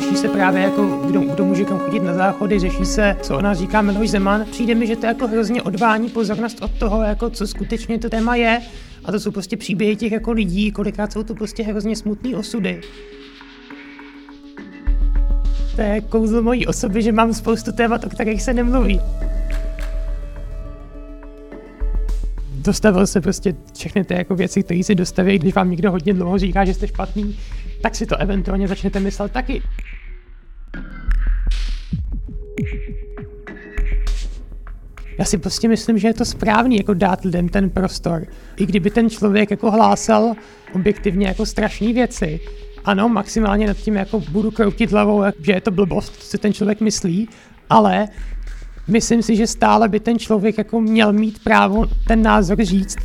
řeší 0.00 0.16
se 0.16 0.28
právě 0.28 0.62
jako, 0.62 0.86
kdo, 0.86 1.20
kdo 1.20 1.44
může 1.44 1.64
kam 1.64 1.78
chodit 1.78 2.02
na 2.02 2.14
záchody, 2.14 2.58
řeší 2.58 2.84
se, 2.84 3.16
co 3.22 3.36
o 3.38 3.40
nás 3.40 3.58
říká 3.58 3.82
Miloš 3.82 4.10
Zeman. 4.10 4.44
Přijde 4.50 4.74
mi, 4.74 4.86
že 4.86 4.96
to 4.96 5.06
jako 5.06 5.26
hrozně 5.26 5.62
odvání 5.62 6.08
pozornost 6.08 6.62
od 6.62 6.70
toho, 6.70 7.02
jako 7.02 7.30
co 7.30 7.46
skutečně 7.46 7.98
to 7.98 8.10
téma 8.10 8.36
je. 8.36 8.62
A 9.06 9.12
to 9.12 9.20
jsou 9.20 9.30
prostě 9.30 9.56
příběhy 9.56 9.96
těch 9.96 10.12
jako 10.12 10.32
lidí, 10.32 10.72
kolikrát 10.72 11.12
jsou 11.12 11.22
to 11.22 11.34
prostě 11.34 11.62
hrozně 11.62 11.96
smutné 11.96 12.36
osudy. 12.36 12.80
To 15.76 15.82
je 15.82 16.00
kouzlo 16.00 16.42
mojí 16.42 16.66
osoby, 16.66 17.02
že 17.02 17.12
mám 17.12 17.34
spoustu 17.34 17.72
témat, 17.72 18.04
o 18.04 18.08
kterých 18.08 18.42
se 18.42 18.54
nemluví. 18.54 19.00
dostavil 22.66 23.06
se 23.06 23.20
prostě 23.20 23.54
všechny 23.74 24.04
ty 24.04 24.14
jako 24.14 24.34
věci, 24.34 24.62
které 24.62 24.82
si 24.82 24.94
dostaví, 24.94 25.38
když 25.38 25.54
vám 25.54 25.70
někdo 25.70 25.90
hodně 25.90 26.14
dlouho 26.14 26.38
říká, 26.38 26.64
že 26.64 26.74
jste 26.74 26.88
špatný, 26.88 27.38
tak 27.82 27.94
si 27.94 28.06
to 28.06 28.16
eventuálně 28.16 28.68
začnete 28.68 29.00
myslet 29.00 29.32
taky. 29.32 29.62
Já 35.18 35.24
si 35.24 35.38
prostě 35.38 35.68
myslím, 35.68 35.98
že 35.98 36.08
je 36.08 36.14
to 36.14 36.24
správný 36.24 36.76
jako 36.76 36.94
dát 36.94 37.24
lidem 37.24 37.48
ten 37.48 37.70
prostor. 37.70 38.26
I 38.56 38.66
kdyby 38.66 38.90
ten 38.90 39.10
člověk 39.10 39.50
jako 39.50 39.70
hlásal 39.70 40.34
objektivně 40.74 41.26
jako 41.26 41.46
strašné 41.46 41.92
věci, 41.92 42.40
ano, 42.84 43.08
maximálně 43.08 43.66
nad 43.66 43.76
tím 43.76 43.94
jako 43.94 44.20
budu 44.20 44.50
kroutit 44.50 44.92
hlavou, 44.92 45.22
že 45.40 45.52
je 45.52 45.60
to 45.60 45.70
blbost, 45.70 46.16
co 46.16 46.38
ten 46.38 46.52
člověk 46.52 46.80
myslí, 46.80 47.28
ale 47.70 48.08
myslím 48.88 49.22
si, 49.22 49.36
že 49.36 49.46
stále 49.46 49.88
by 49.88 50.00
ten 50.00 50.18
člověk 50.18 50.58
jako 50.58 50.80
měl 50.80 51.12
mít 51.12 51.44
právo 51.44 51.86
ten 52.06 52.22
názor 52.22 52.64
říct. 52.64 52.96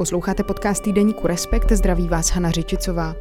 Posloucháte 0.00 0.42
podcast 0.42 0.82
týdeníku 0.82 1.26
Respekt, 1.26 1.72
zdraví 1.72 2.08
vás 2.08 2.30
Hana 2.30 2.50
Řičicová. 2.50 3.14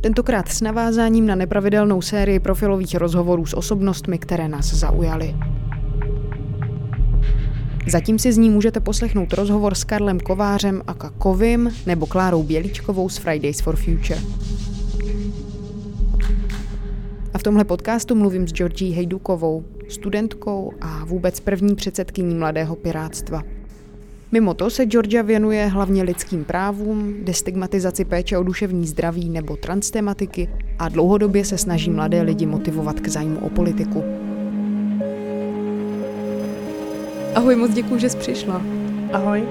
Tentokrát 0.00 0.48
s 0.48 0.60
navázáním 0.60 1.26
na 1.26 1.34
nepravidelnou 1.34 2.02
sérii 2.02 2.40
profilových 2.40 2.94
rozhovorů 2.94 3.46
s 3.46 3.56
osobnostmi, 3.56 4.18
které 4.18 4.48
nás 4.48 4.74
zaujaly. 4.74 5.34
Zatím 7.86 8.18
si 8.18 8.32
z 8.32 8.38
ní 8.38 8.50
můžete 8.50 8.80
poslechnout 8.80 9.32
rozhovor 9.32 9.74
s 9.74 9.84
Karlem 9.84 10.20
Kovářem 10.20 10.82
a 10.86 10.94
Kovim 10.94 11.70
nebo 11.86 12.06
Klárou 12.06 12.42
Běličkovou 12.42 13.08
z 13.08 13.16
Fridays 13.16 13.60
for 13.60 13.76
Future. 13.76 14.20
A 17.34 17.38
v 17.38 17.42
tomhle 17.42 17.64
podcastu 17.64 18.14
mluvím 18.14 18.48
s 18.48 18.52
Georgií 18.52 18.92
Hejdukovou, 18.92 19.64
studentkou 19.88 20.72
a 20.80 21.04
vůbec 21.04 21.40
první 21.40 21.74
předsedkyní 21.74 22.34
Mladého 22.34 22.76
pirátstva. 22.76 23.42
Mimo 24.32 24.54
to 24.54 24.70
se 24.70 24.86
Georgia 24.86 25.22
věnuje 25.22 25.66
hlavně 25.66 26.02
lidským 26.02 26.44
právům, 26.44 27.14
destigmatizaci 27.24 28.04
péče 28.04 28.38
o 28.38 28.42
duševní 28.42 28.86
zdraví 28.86 29.28
nebo 29.30 29.56
transtematiky 29.56 30.48
a 30.78 30.88
dlouhodobě 30.88 31.44
se 31.44 31.58
snaží 31.58 31.90
mladé 31.90 32.22
lidi 32.22 32.46
motivovat 32.46 33.00
k 33.00 33.08
zájmu 33.08 33.38
o 33.38 33.50
politiku. 33.50 34.04
Ahoj, 37.34 37.56
moc 37.56 37.70
děkuji, 37.70 37.98
že 37.98 38.10
jsi 38.10 38.16
přišla. 38.16 38.62
Ahoj. 39.12 39.42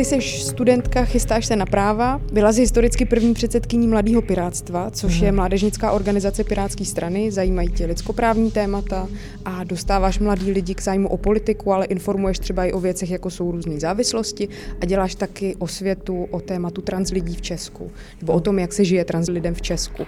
Ty 0.00 0.04
jsi 0.04 0.20
studentka, 0.22 1.04
chystáš 1.04 1.46
se 1.46 1.56
na 1.56 1.66
práva, 1.66 2.20
byla 2.32 2.52
jsi 2.52 2.60
historicky 2.60 3.04
první 3.04 3.34
předsedkyní 3.34 3.88
Mladého 3.88 4.22
pirátstva, 4.22 4.90
což 4.90 5.18
mm. 5.18 5.26
je 5.26 5.32
mládežnická 5.32 5.92
organizace 5.92 6.44
Pirátské 6.44 6.84
strany, 6.84 7.30
zajímají 7.30 7.68
tě 7.68 7.86
lidskoprávní 7.86 8.50
témata 8.50 9.08
a 9.44 9.64
dostáváš 9.64 10.18
mladý 10.18 10.52
lidi 10.52 10.74
k 10.74 10.82
zájmu 10.82 11.08
o 11.08 11.16
politiku, 11.16 11.72
ale 11.72 11.86
informuješ 11.86 12.38
třeba 12.38 12.64
i 12.64 12.72
o 12.72 12.80
věcech, 12.80 13.10
jako 13.10 13.30
jsou 13.30 13.50
různé 13.50 13.80
závislosti 13.80 14.48
a 14.80 14.86
děláš 14.86 15.14
taky 15.14 15.56
osvětu 15.58 16.24
o 16.30 16.40
tématu 16.40 16.80
trans 16.80 17.10
lidí 17.10 17.34
v 17.34 17.42
Česku, 17.42 17.90
nebo 18.20 18.32
o 18.32 18.40
tom, 18.40 18.58
jak 18.58 18.72
se 18.72 18.84
žije 18.84 19.04
trans 19.04 19.28
lidem 19.28 19.54
v 19.54 19.62
Česku. 19.62 20.06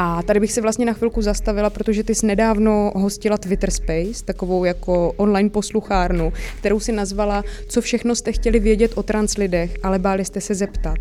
A 0.00 0.22
tady 0.22 0.40
bych 0.40 0.52
se 0.52 0.60
vlastně 0.60 0.86
na 0.86 0.92
chvilku 0.92 1.22
zastavila, 1.22 1.70
protože 1.70 2.04
ty 2.04 2.14
jsi 2.14 2.26
nedávno 2.26 2.92
hostila 2.94 3.38
Twitter 3.38 3.70
Space, 3.70 4.24
takovou 4.24 4.64
jako 4.64 5.12
online 5.16 5.50
posluchárnu, 5.50 6.32
kterou 6.58 6.80
si 6.80 6.92
nazvala 6.92 7.44
Co 7.68 7.80
všechno 7.80 8.14
jste 8.14 8.32
chtěli 8.32 8.60
vědět 8.60 8.92
o 8.94 9.02
trans 9.02 9.36
lidech, 9.36 9.76
ale 9.82 9.98
báli 9.98 10.24
jste 10.24 10.40
se 10.40 10.54
zeptat. 10.54 10.98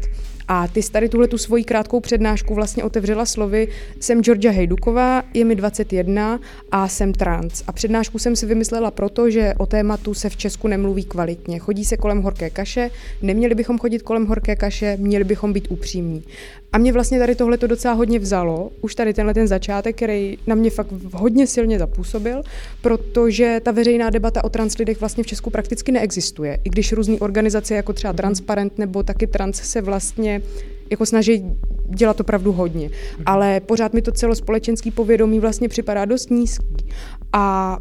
A 0.47 0.67
ty 0.67 0.81
jsi 0.81 0.91
tady 0.91 1.09
tuhle 1.09 1.27
tu 1.27 1.37
svoji 1.37 1.63
krátkou 1.63 1.99
přednášku 1.99 2.55
vlastně 2.55 2.83
otevřela 2.83 3.25
slovy 3.25 3.67
Jsem 3.99 4.23
Georgia 4.23 4.51
Hejduková, 4.51 5.23
je 5.33 5.45
mi 5.45 5.55
21 5.55 6.39
a 6.71 6.87
jsem 6.87 7.13
trans. 7.13 7.63
A 7.67 7.71
přednášku 7.71 8.19
jsem 8.19 8.35
si 8.35 8.45
vymyslela 8.45 8.91
proto, 8.91 9.29
že 9.29 9.53
o 9.57 9.65
tématu 9.65 10.13
se 10.13 10.29
v 10.29 10.37
Česku 10.37 10.67
nemluví 10.67 11.05
kvalitně. 11.05 11.59
Chodí 11.59 11.85
se 11.85 11.97
kolem 11.97 12.21
horké 12.21 12.49
kaše, 12.49 12.91
neměli 13.21 13.55
bychom 13.55 13.79
chodit 13.79 14.01
kolem 14.01 14.25
horké 14.25 14.55
kaše, 14.55 14.97
měli 14.99 15.23
bychom 15.23 15.53
být 15.53 15.67
upřímní. 15.69 16.23
A 16.73 16.77
mě 16.77 16.93
vlastně 16.93 17.19
tady 17.19 17.35
tohle 17.35 17.57
to 17.57 17.67
docela 17.67 17.93
hodně 17.93 18.19
vzalo, 18.19 18.71
už 18.81 18.95
tady 18.95 19.13
tenhle 19.13 19.33
ten 19.33 19.47
začátek, 19.47 19.95
který 19.95 20.37
na 20.47 20.55
mě 20.55 20.69
fakt 20.69 20.91
hodně 21.13 21.47
silně 21.47 21.79
zapůsobil, 21.79 22.41
protože 22.81 23.59
ta 23.63 23.71
veřejná 23.71 24.09
debata 24.09 24.43
o 24.43 24.49
trans 24.49 24.77
lidech 24.77 24.99
vlastně 24.99 25.23
v 25.23 25.27
Česku 25.27 25.49
prakticky 25.49 25.91
neexistuje. 25.91 26.59
I 26.63 26.69
když 26.69 26.93
různé 26.93 27.15
organizace 27.19 27.75
jako 27.75 27.93
třeba 27.93 28.13
Transparent 28.13 28.77
nebo 28.77 29.03
taky 29.03 29.27
Trans 29.27 29.55
se 29.55 29.81
vlastně 29.81 30.36
jako 30.89 31.05
snaží 31.05 31.43
dělat 31.95 32.19
opravdu 32.19 32.51
hodně. 32.51 32.89
Ale 33.25 33.59
pořád 33.59 33.93
mi 33.93 34.01
to 34.01 34.11
celospolečenský 34.11 34.91
povědomí 34.91 35.39
vlastně 35.39 35.69
připadá 35.69 36.05
dost 36.05 36.31
nízký. 36.31 36.89
A 37.33 37.77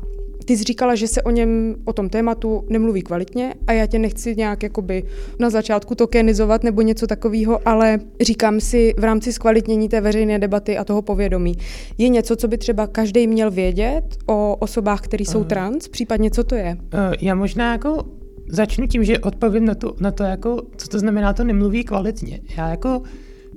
ty 0.47 0.57
jsi 0.57 0.65
říkala, 0.65 0.95
že 0.95 1.09
se 1.09 1.23
o 1.23 1.31
něm, 1.31 1.77
o 1.85 1.93
tom 1.93 2.09
tématu 2.09 2.65
nemluví 2.69 3.03
kvalitně 3.03 3.55
a 3.67 3.73
já 3.73 3.87
tě 3.87 3.99
nechci 3.99 4.37
nějak 4.37 4.63
jakoby 4.63 5.03
na 5.39 5.51
začátku 5.51 5.95
tokenizovat 5.95 6.65
nebo 6.65 6.83
něco 6.83 7.07
takového, 7.07 7.69
ale 7.69 7.99
říkám 8.21 8.61
si 8.61 8.95
v 8.99 9.05
rámci 9.05 9.33
zkvalitnění 9.33 9.89
té 9.89 10.01
veřejné 10.01 10.39
debaty 10.39 10.79
a 10.79 10.85
toho 10.85 11.03
povědomí. 11.03 11.55
Je 11.99 12.09
něco, 12.09 12.37
co 12.37 12.49
by 12.49 12.59
třeba 12.59 12.87
každý 12.87 13.27
měl 13.27 13.51
vědět 13.51 14.05
o 14.27 14.57
osobách, 14.57 15.01
které 15.01 15.25
jsou 15.25 15.45
trans, 15.45 15.89
případně 15.89 16.31
co 16.31 16.45
to 16.45 16.55
je? 16.55 16.77
Eh, 16.93 17.13
já 17.21 17.35
možná 17.35 17.73
jako 17.73 18.05
začnu 18.49 18.87
tím, 18.87 19.05
že 19.05 19.19
odpovím 19.19 19.65
na 19.65 19.75
to, 19.75 19.95
na 20.01 20.11
to 20.11 20.23
jako, 20.23 20.63
co 20.77 20.89
to 20.89 20.99
znamená, 20.99 21.33
to 21.33 21.45
nemluví 21.45 21.85
kvalitně. 21.85 22.41
Já 22.57 22.69
jako 22.69 23.03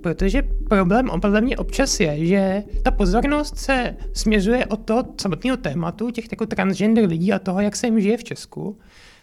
Protože 0.02 0.44
problém 0.70 1.10
podle 1.22 1.42
mě 1.42 1.58
občas 1.58 2.00
je, 2.00 2.26
že 2.26 2.64
ta 2.84 2.92
pozornost 2.92 3.58
se 3.58 3.96
směřuje 4.14 4.66
od 4.66 4.86
toho 4.86 5.04
samotného 5.22 5.58
tématu, 5.58 6.12
těch 6.12 6.32
jako 6.32 6.46
transgender 6.46 7.06
lidí 7.06 7.34
a 7.34 7.40
toho, 7.40 7.62
jak 7.62 7.76
se 7.76 7.88
jim 7.88 8.02
žije 8.02 8.18
v 8.18 8.24
Česku, 8.24 8.80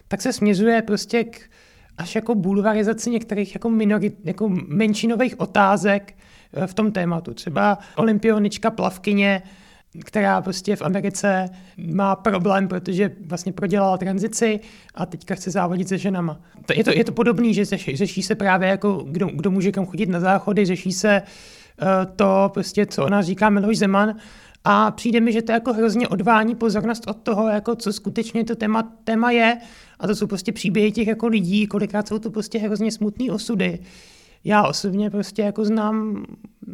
tak 0.07 0.21
se 0.21 0.33
směřuje 0.33 0.81
prostě 0.81 1.23
k 1.23 1.39
až 1.97 2.15
jako 2.15 2.35
bulvarizaci 2.35 3.09
některých 3.09 3.55
jako, 3.55 3.69
minorit, 3.69 4.15
jako 4.23 4.49
menšinových 4.67 5.39
otázek 5.39 6.17
eh, 6.53 6.67
v 6.67 6.73
tom 6.73 6.91
tématu. 6.91 7.33
Třeba 7.33 7.77
olympionička 7.95 8.71
plavkyně 8.71 9.41
která 10.05 10.41
prostě 10.41 10.75
v 10.75 10.81
Americe 10.81 11.49
má 11.77 12.15
problém, 12.15 12.67
protože 12.67 13.11
vlastně 13.25 13.53
prodělala 13.53 13.97
tranzici 13.97 14.59
a 14.95 15.05
teďka 15.05 15.35
chce 15.35 15.51
závodit 15.51 15.87
se 15.87 15.97
ženama. 15.97 16.41
To, 16.65 16.73
je, 16.73 16.83
to, 16.83 16.91
je 16.91 17.03
to 17.03 17.11
podobné, 17.11 17.53
že 17.53 17.65
řeší, 17.65 17.95
řeší 17.95 18.23
se 18.23 18.35
právě 18.35 18.69
jako, 18.69 19.05
kdo, 19.07 19.27
kdo 19.27 19.51
může 19.51 19.71
kam 19.71 19.85
chodit 19.85 20.09
na 20.09 20.19
záchody, 20.19 20.65
řeší 20.65 20.91
se 20.91 21.21
uh, 21.21 21.87
to, 22.15 22.51
prostě, 22.53 22.85
co 22.85 23.05
o 23.05 23.09
nás 23.09 23.25
říká 23.25 23.49
Miloš 23.49 23.77
Zeman, 23.77 24.15
a 24.69 24.91
přijde 24.91 25.19
mi, 25.19 25.33
že 25.33 25.41
to 25.41 25.51
jako 25.51 25.73
hrozně 25.73 26.07
odvání 26.07 26.55
pozornost 26.55 27.03
od 27.07 27.17
toho, 27.17 27.49
jako 27.49 27.75
co 27.75 27.93
skutečně 27.93 28.43
to 28.43 28.55
téma, 28.55 28.83
téma 29.03 29.31
je. 29.31 29.57
A 29.99 30.07
to 30.07 30.15
jsou 30.15 30.27
prostě 30.27 30.51
příběhy 30.51 30.91
těch 30.91 31.07
jako 31.07 31.27
lidí, 31.27 31.67
kolikrát 31.67 32.07
jsou 32.07 32.19
to 32.19 32.31
prostě 32.31 32.59
hrozně 32.59 32.91
smutné 32.91 33.31
osudy 33.31 33.79
já 34.47 34.67
osobně 34.67 35.09
prostě 35.09 35.41
jako 35.41 35.65
znám 35.65 36.25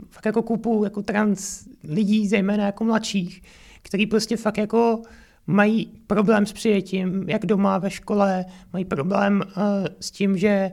fakt 0.10 0.26
jako 0.26 0.42
kupu 0.42 0.84
jako 0.84 1.02
trans 1.02 1.68
lidí, 1.84 2.28
zejména 2.28 2.66
jako 2.66 2.84
mladších, 2.84 3.44
který 3.82 4.06
prostě 4.06 4.38
fakt 4.38 4.58
jako 4.58 5.02
mají 5.48 5.86
problém 6.08 6.46
s 6.46 6.54
přijetím, 6.54 7.30
jak 7.30 7.46
doma, 7.46 7.78
ve 7.78 7.90
škole, 7.90 8.46
mají 8.74 8.86
problém 8.86 9.42
uh, 9.46 9.64
s 10.00 10.12
tím, 10.12 10.38
že 10.38 10.72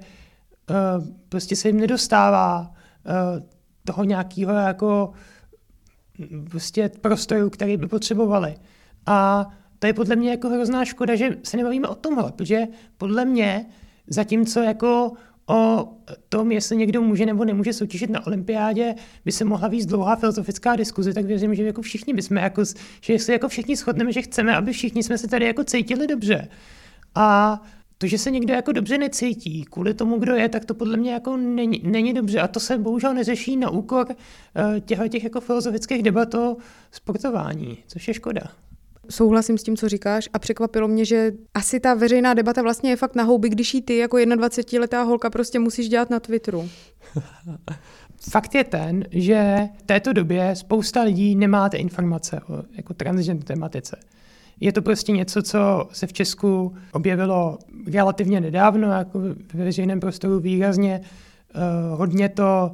prostě 1.28 1.56
se 1.56 1.68
jim 1.68 1.80
nedostává 1.80 2.60
uh, 2.60 3.42
toho 3.84 4.04
nějakého 4.04 4.52
jako 4.52 5.12
prostě 6.50 6.90
prostoru, 7.00 7.50
který 7.50 7.76
by 7.76 7.86
potřebovali. 7.86 8.54
A 9.06 9.46
to 9.78 9.86
je 9.86 9.92
podle 9.92 10.16
mě 10.16 10.30
jako 10.30 10.48
hrozná 10.48 10.84
škoda, 10.84 11.16
že 11.16 11.36
se 11.42 11.56
nebavíme 11.56 11.88
o 11.88 11.94
tomhle, 11.94 12.32
protože 12.32 12.66
podle 12.98 13.24
mě 13.24 13.66
zatímco 14.06 14.60
jako 14.60 15.12
o 15.50 15.88
tom, 16.28 16.52
jestli 16.52 16.76
někdo 16.76 17.02
může 17.02 17.26
nebo 17.26 17.44
nemůže 17.44 17.72
soutěžit 17.72 18.10
na 18.10 18.26
olympiádě, 18.26 18.94
by 19.24 19.32
se 19.32 19.44
mohla 19.44 19.68
víc 19.68 19.86
dlouhá 19.86 20.16
filozofická 20.16 20.76
diskuze, 20.76 21.14
tak 21.14 21.24
věřím, 21.24 21.54
že 21.54 21.64
jako 21.64 21.82
všichni 21.82 22.14
bychom, 22.14 22.36
jako, 22.36 22.62
že 23.00 23.12
jestli 23.12 23.32
jako 23.32 23.48
všichni 23.48 23.76
shodneme, 23.76 24.12
že 24.12 24.22
chceme, 24.22 24.56
aby 24.56 24.72
všichni 24.72 25.02
jsme 25.02 25.18
se 25.18 25.28
tady 25.28 25.46
jako 25.46 25.64
cítili 25.64 26.06
dobře. 26.06 26.48
A 27.14 27.60
to, 27.98 28.06
že 28.06 28.18
se 28.18 28.30
někdo 28.30 28.54
jako 28.54 28.72
dobře 28.72 28.98
necítí 28.98 29.64
kvůli 29.64 29.94
tomu, 29.94 30.18
kdo 30.18 30.34
je, 30.34 30.48
tak 30.48 30.64
to 30.64 30.74
podle 30.74 30.96
mě 30.96 31.12
jako 31.12 31.36
není, 31.36 31.80
není 31.84 32.14
dobře. 32.14 32.40
A 32.40 32.48
to 32.48 32.60
se 32.60 32.78
bohužel 32.78 33.14
neřeší 33.14 33.56
na 33.56 33.70
úkor 33.70 34.06
těchto 34.80 35.08
těch 35.08 35.24
jako 35.24 35.40
filozofických 35.40 36.02
debat 36.02 36.34
o 36.34 36.56
sportování, 36.90 37.78
což 37.86 38.08
je 38.08 38.14
škoda 38.14 38.42
souhlasím 39.10 39.58
s 39.58 39.62
tím, 39.62 39.76
co 39.76 39.88
říkáš 39.88 40.28
a 40.32 40.38
překvapilo 40.38 40.88
mě, 40.88 41.04
že 41.04 41.32
asi 41.54 41.80
ta 41.80 41.94
veřejná 41.94 42.34
debata 42.34 42.62
vlastně 42.62 42.90
je 42.90 42.96
fakt 42.96 43.14
na 43.14 43.24
houby, 43.24 43.48
když 43.48 43.74
jí 43.74 43.82
ty 43.82 43.96
jako 43.96 44.16
21-letá 44.16 45.02
holka 45.02 45.30
prostě 45.30 45.58
musíš 45.58 45.88
dělat 45.88 46.10
na 46.10 46.20
Twitteru. 46.20 46.68
Fakt 48.30 48.54
je 48.54 48.64
ten, 48.64 49.04
že 49.10 49.68
v 49.78 49.82
této 49.82 50.12
době 50.12 50.56
spousta 50.56 51.02
lidí 51.02 51.36
nemáte 51.36 51.76
informace 51.76 52.40
o 52.48 52.62
jako 52.72 52.94
transgender 52.94 53.44
tematice. 53.44 53.96
Je 54.60 54.72
to 54.72 54.82
prostě 54.82 55.12
něco, 55.12 55.42
co 55.42 55.88
se 55.92 56.06
v 56.06 56.12
Česku 56.12 56.74
objevilo 56.92 57.58
relativně 57.92 58.40
nedávno, 58.40 58.92
jako 58.92 59.20
ve 59.54 59.64
veřejném 59.64 60.00
prostoru 60.00 60.40
výrazně. 60.40 61.00
Uh, 61.54 61.98
hodně 61.98 62.28
to 62.28 62.70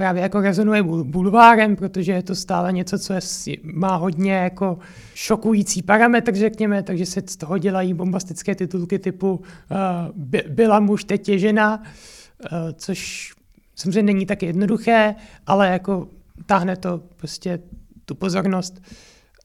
právě 0.00 0.22
jako 0.22 0.40
rezonuje 0.40 0.82
bulvárem, 0.82 1.76
protože 1.76 2.12
je 2.12 2.22
to 2.22 2.34
stále 2.34 2.72
něco, 2.72 2.98
co 2.98 3.12
je, 3.12 3.20
má 3.62 3.96
hodně 3.96 4.32
jako 4.32 4.78
šokující 5.14 5.82
parametr, 5.82 6.34
řekněme, 6.34 6.82
takže 6.82 7.06
se 7.06 7.22
z 7.26 7.36
toho 7.36 7.58
dělají 7.58 7.94
bombastické 7.94 8.54
titulky 8.54 8.98
typu 8.98 9.32
uh, 9.32 9.76
by, 10.14 10.44
byla 10.48 10.80
muž, 10.80 11.04
teď 11.04 11.28
je 11.28 11.38
žena, 11.38 11.82
uh, 11.82 12.58
což 12.74 13.32
samozřejmě 13.76 14.02
není 14.02 14.26
tak 14.26 14.42
jednoduché, 14.42 15.14
ale 15.46 15.68
jako 15.68 16.08
táhne 16.46 16.76
to 16.76 17.02
prostě 17.16 17.58
tu 18.04 18.14
pozornost. 18.14 18.82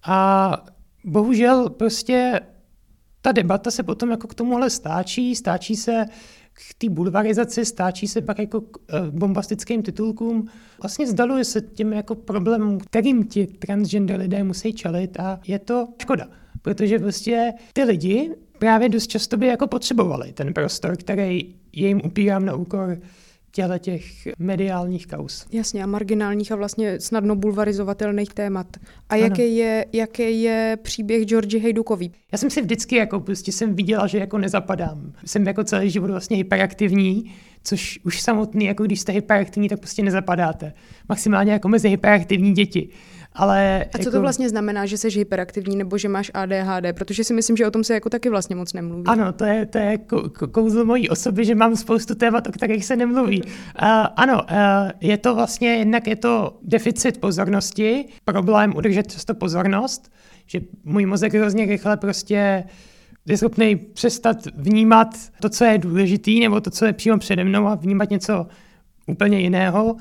A 0.05 0.51
bohužel 1.03 1.69
prostě 1.69 2.41
ta 3.21 3.31
debata 3.31 3.71
se 3.71 3.83
potom 3.83 4.11
jako 4.11 4.27
k 4.27 4.35
tomuhle 4.35 4.69
stáčí, 4.69 5.35
stáčí 5.35 5.75
se 5.75 6.05
k 6.55 6.73
té 6.77 6.89
bulvarizaci, 6.89 7.65
stáčí 7.65 8.07
se 8.07 8.21
pak 8.21 8.39
jako 8.39 8.61
k 8.61 8.77
eh, 8.89 9.11
bombastickým 9.11 9.83
titulkům. 9.83 10.47
Vlastně 10.81 11.07
zdaluje 11.07 11.45
se 11.45 11.61
těm 11.61 11.93
jako 11.93 12.15
problémům, 12.15 12.79
kterým 12.79 13.23
ti 13.27 13.47
transgender 13.47 14.19
lidé 14.19 14.43
musí 14.43 14.73
čelit 14.73 15.19
a 15.19 15.39
je 15.47 15.59
to 15.59 15.87
škoda, 16.01 16.27
protože 16.61 16.99
prostě 16.99 17.53
ty 17.73 17.83
lidi 17.83 18.31
právě 18.59 18.89
dost 18.89 19.07
často 19.07 19.37
by 19.37 19.47
jako 19.47 19.67
potřebovali 19.67 20.31
ten 20.31 20.53
prostor, 20.53 20.97
který 20.97 21.55
je 21.73 21.87
jim 21.87 22.01
upírám 22.05 22.45
na 22.45 22.55
úkor 22.55 22.97
těchto 23.55 23.77
těch 23.77 24.27
mediálních 24.39 25.07
kaus. 25.07 25.45
Jasně, 25.51 25.83
a 25.83 25.85
marginálních 25.85 26.51
a 26.51 26.55
vlastně 26.55 26.99
snadno 26.99 27.35
bulvarizovatelných 27.35 28.33
témat. 28.33 28.67
A 29.09 29.15
jaký 29.15 29.55
je, 29.55 29.85
jaký 29.93 30.41
je 30.41 30.77
příběh 30.81 31.25
Georgi 31.25 31.59
Hejdukový? 31.59 32.11
Já 32.31 32.37
jsem 32.37 32.49
si 32.49 32.61
vždycky 32.61 32.95
jako 32.95 33.19
prostě 33.19 33.51
jsem 33.51 33.75
viděla, 33.75 34.07
že 34.07 34.17
jako 34.17 34.37
nezapadám. 34.37 35.13
Jsem 35.25 35.47
jako 35.47 35.63
celý 35.63 35.89
život 35.89 36.09
vlastně 36.11 36.37
hyperaktivní, 36.37 37.33
což 37.65 37.99
už 38.03 38.21
samotný, 38.21 38.65
jako 38.65 38.83
když 38.83 38.99
jste 38.99 39.11
hyperaktivní, 39.11 39.69
tak 39.69 39.79
prostě 39.79 40.03
nezapadáte. 40.03 40.73
Maximálně 41.09 41.51
jako 41.51 41.67
mezi 41.67 41.89
hyperaktivní 41.89 42.53
děti. 42.53 42.89
Ale 43.35 43.85
a 43.93 43.97
co 43.97 44.01
jako... 44.01 44.11
to 44.11 44.21
vlastně 44.21 44.49
znamená, 44.49 44.85
že 44.85 44.97
jsi 44.97 45.09
hyperaktivní 45.09 45.75
nebo 45.75 45.97
že 45.97 46.09
máš 46.09 46.31
ADHD? 46.33 46.85
Protože 46.93 47.23
si 47.23 47.33
myslím, 47.33 47.57
že 47.57 47.67
o 47.67 47.71
tom 47.71 47.83
se 47.83 47.93
jako 47.93 48.09
taky 48.09 48.29
vlastně 48.29 48.55
moc 48.55 48.73
nemluví. 48.73 49.03
Ano, 49.05 49.33
to 49.33 49.45
je, 49.45 49.65
to 49.65 49.77
je 49.77 49.97
kouzlo 50.51 50.85
mojí 50.85 51.09
osoby, 51.09 51.45
že 51.45 51.55
mám 51.55 51.75
spoustu 51.75 52.15
témat, 52.15 52.47
o 52.47 52.51
kterých 52.51 52.85
se 52.85 52.95
nemluví. 52.95 53.41
Uh, 53.81 53.87
ano, 54.15 54.41
uh, 54.51 54.91
je 55.01 55.17
to 55.17 55.35
vlastně, 55.35 55.69
jednak 55.69 56.07
je 56.07 56.15
to 56.15 56.57
deficit 56.63 57.17
pozornosti, 57.17 58.05
problém 58.25 58.73
udržet 58.75 59.11
často 59.11 59.33
pozornost, 59.33 60.11
že 60.45 60.59
můj 60.83 61.05
mozek 61.05 61.33
hrozně 61.33 61.65
rychle 61.65 61.97
prostě 61.97 62.63
je 63.27 63.37
schopný 63.37 63.75
přestat 63.75 64.37
vnímat 64.55 65.07
to, 65.41 65.49
co 65.49 65.65
je 65.65 65.77
důležitý, 65.77 66.39
nebo 66.39 66.61
to, 66.61 66.69
co 66.69 66.85
je 66.85 66.93
přímo 66.93 67.17
přede 67.17 67.43
mnou 67.43 67.67
a 67.67 67.75
vnímat 67.75 68.09
něco 68.09 68.47
úplně 69.07 69.39
jiného. 69.39 69.93
Uh, 69.93 69.99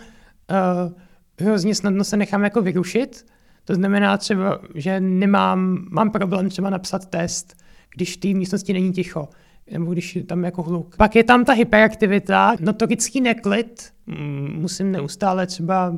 hrozně 1.40 1.74
snadno 1.74 2.04
se 2.04 2.16
nechám 2.16 2.44
jako 2.44 2.62
vyrušit. 2.62 3.26
To 3.64 3.74
znamená 3.74 4.16
třeba, 4.16 4.58
že 4.74 5.00
nemám, 5.00 5.86
mám 5.90 6.10
problém 6.10 6.48
třeba 6.48 6.70
napsat 6.70 7.06
test, 7.06 7.56
když 7.94 8.16
v 8.16 8.20
té 8.20 8.28
místnosti 8.28 8.72
není 8.72 8.92
ticho 8.92 9.28
nebo 9.70 9.92
když 9.92 10.16
je 10.16 10.24
tam 10.24 10.44
jako 10.44 10.62
hluk. 10.62 10.96
Pak 10.96 11.16
je 11.16 11.24
tam 11.24 11.44
ta 11.44 11.52
hyperaktivita, 11.52 12.56
notorický 12.60 13.20
neklid, 13.20 13.92
mm, 14.06 14.56
musím 14.60 14.92
neustále 14.92 15.46
třeba 15.46 15.96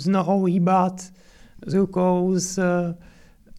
s 0.00 0.06
nohou 0.06 0.44
hýbat, 0.44 1.12
s 1.66 1.74
rukou, 1.74 2.32
s 2.34 2.60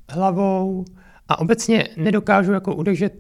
hlavou 0.10 0.86
a 1.28 1.40
obecně 1.40 1.88
nedokážu 1.98 2.52
jako 2.52 2.76
udržet 2.76 3.14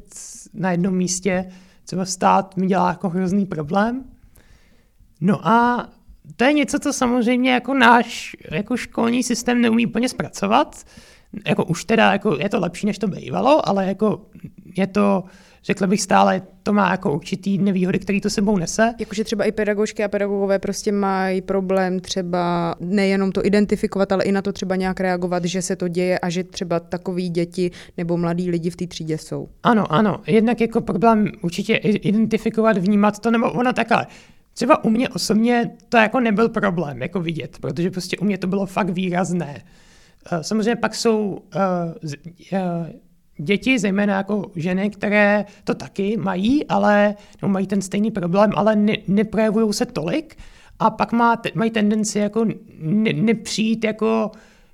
na 0.53 0.71
jednom 0.71 0.95
místě, 0.95 1.51
třeba 1.85 2.05
stát 2.05 2.57
mi 2.57 2.67
dělá 2.67 2.89
jako 2.89 3.09
hrozný 3.09 3.45
problém. 3.45 4.03
No 5.21 5.47
a 5.47 5.89
to 6.35 6.44
je 6.44 6.53
něco, 6.53 6.79
co 6.79 6.94
samozřejmě 6.94 7.51
jako 7.51 7.73
náš 7.73 8.35
jako 8.51 8.77
školní 8.77 9.23
systém 9.23 9.61
neumí 9.61 9.85
úplně 9.85 10.09
zpracovat. 10.09 10.83
Jako 11.47 11.65
už 11.65 11.85
teda 11.85 12.11
jako 12.11 12.38
je 12.39 12.50
to 12.50 12.59
lepší, 12.59 12.85
než 12.85 12.97
to 12.97 13.07
bývalo, 13.07 13.69
ale 13.69 13.85
jako 13.88 14.25
je 14.77 14.88
to, 14.88 15.23
řekl 15.63 15.88
bych 15.88 16.01
stále, 16.01 16.42
to 16.63 16.74
má 16.74 16.92
jako 16.92 17.13
určitý 17.13 17.57
nevýhody, 17.57 18.00
který 18.00 18.21
to 18.21 18.30
sebou 18.30 18.57
nese. 18.57 18.94
Jakože 19.00 19.24
třeba 19.24 19.44
i 19.44 19.51
pedagožky 19.51 20.04
a 20.04 20.07
pedagogové 20.07 20.60
prostě 20.60 20.92
mají 20.92 21.42
problém 21.42 22.00
třeba 22.00 22.75
nejenom 22.80 23.31
to 23.31 23.45
identifikovat, 23.45 24.12
ale 24.12 24.24
i 24.24 24.31
na 24.31 24.42
to 24.42 24.54
třeba 24.54 24.75
nějak 24.75 25.00
reagovat, 25.00 25.45
že 25.45 25.62
se 25.62 25.75
to 25.75 25.88
děje 25.88 26.19
a 26.19 26.30
že 26.30 26.44
třeba 26.44 26.80
takový 26.80 27.30
děti 27.30 27.71
nebo 27.98 28.18
mladí 28.18 28.51
lidi 28.51 28.69
v 28.69 28.75
té 28.75 28.88
třídě 28.88 29.18
jsou. 29.18 29.50
Ano, 29.63 29.92
ano. 29.94 30.21
Jednak 30.27 30.62
jako 30.62 30.81
problém 30.81 31.31
určitě 31.42 31.75
identifikovat, 31.75 32.77
vnímat 32.77 33.19
to, 33.19 33.31
nebo 33.31 33.51
ona 33.51 33.74
takhle. 33.74 34.07
Třeba 34.53 34.84
u 34.84 34.89
mě 34.89 35.10
osobně 35.10 35.72
to 35.89 35.98
jako 35.98 36.20
nebyl 36.20 36.50
problém 36.50 37.01
jako 37.01 37.22
vidět, 37.22 37.58
protože 37.62 37.91
prostě 37.91 38.17
u 38.17 38.25
mě 38.25 38.38
to 38.38 38.48
bylo 38.48 38.65
fakt 38.65 38.89
výrazné. 38.89 39.63
Eh, 40.32 40.43
samozřejmě 40.43 40.75
pak 40.75 40.96
jsou 40.96 41.43
uh, 41.55 42.88
děti, 43.38 43.80
zejména 43.80 44.18
jako 44.18 44.52
ženy, 44.56 44.90
které 44.90 45.46
to 45.63 45.74
taky 45.74 46.18
mají, 46.18 46.66
ale 46.68 47.16
no, 47.42 47.50
mají 47.50 47.68
ten 47.68 47.82
stejný 47.82 48.12
problém, 48.12 48.52
ale 48.56 48.75
ne, 48.75 48.98
neprojevují 49.08 49.74
se 49.74 49.86
tolik 49.86 50.36
a 50.80 50.90
pak 50.90 51.12
má, 51.12 51.42
mají 51.56 51.72
tendenci 51.72 52.20
jako 52.20 52.46
ne, 52.80 53.13
nepřijít 53.13 53.84
jako 53.84 54.32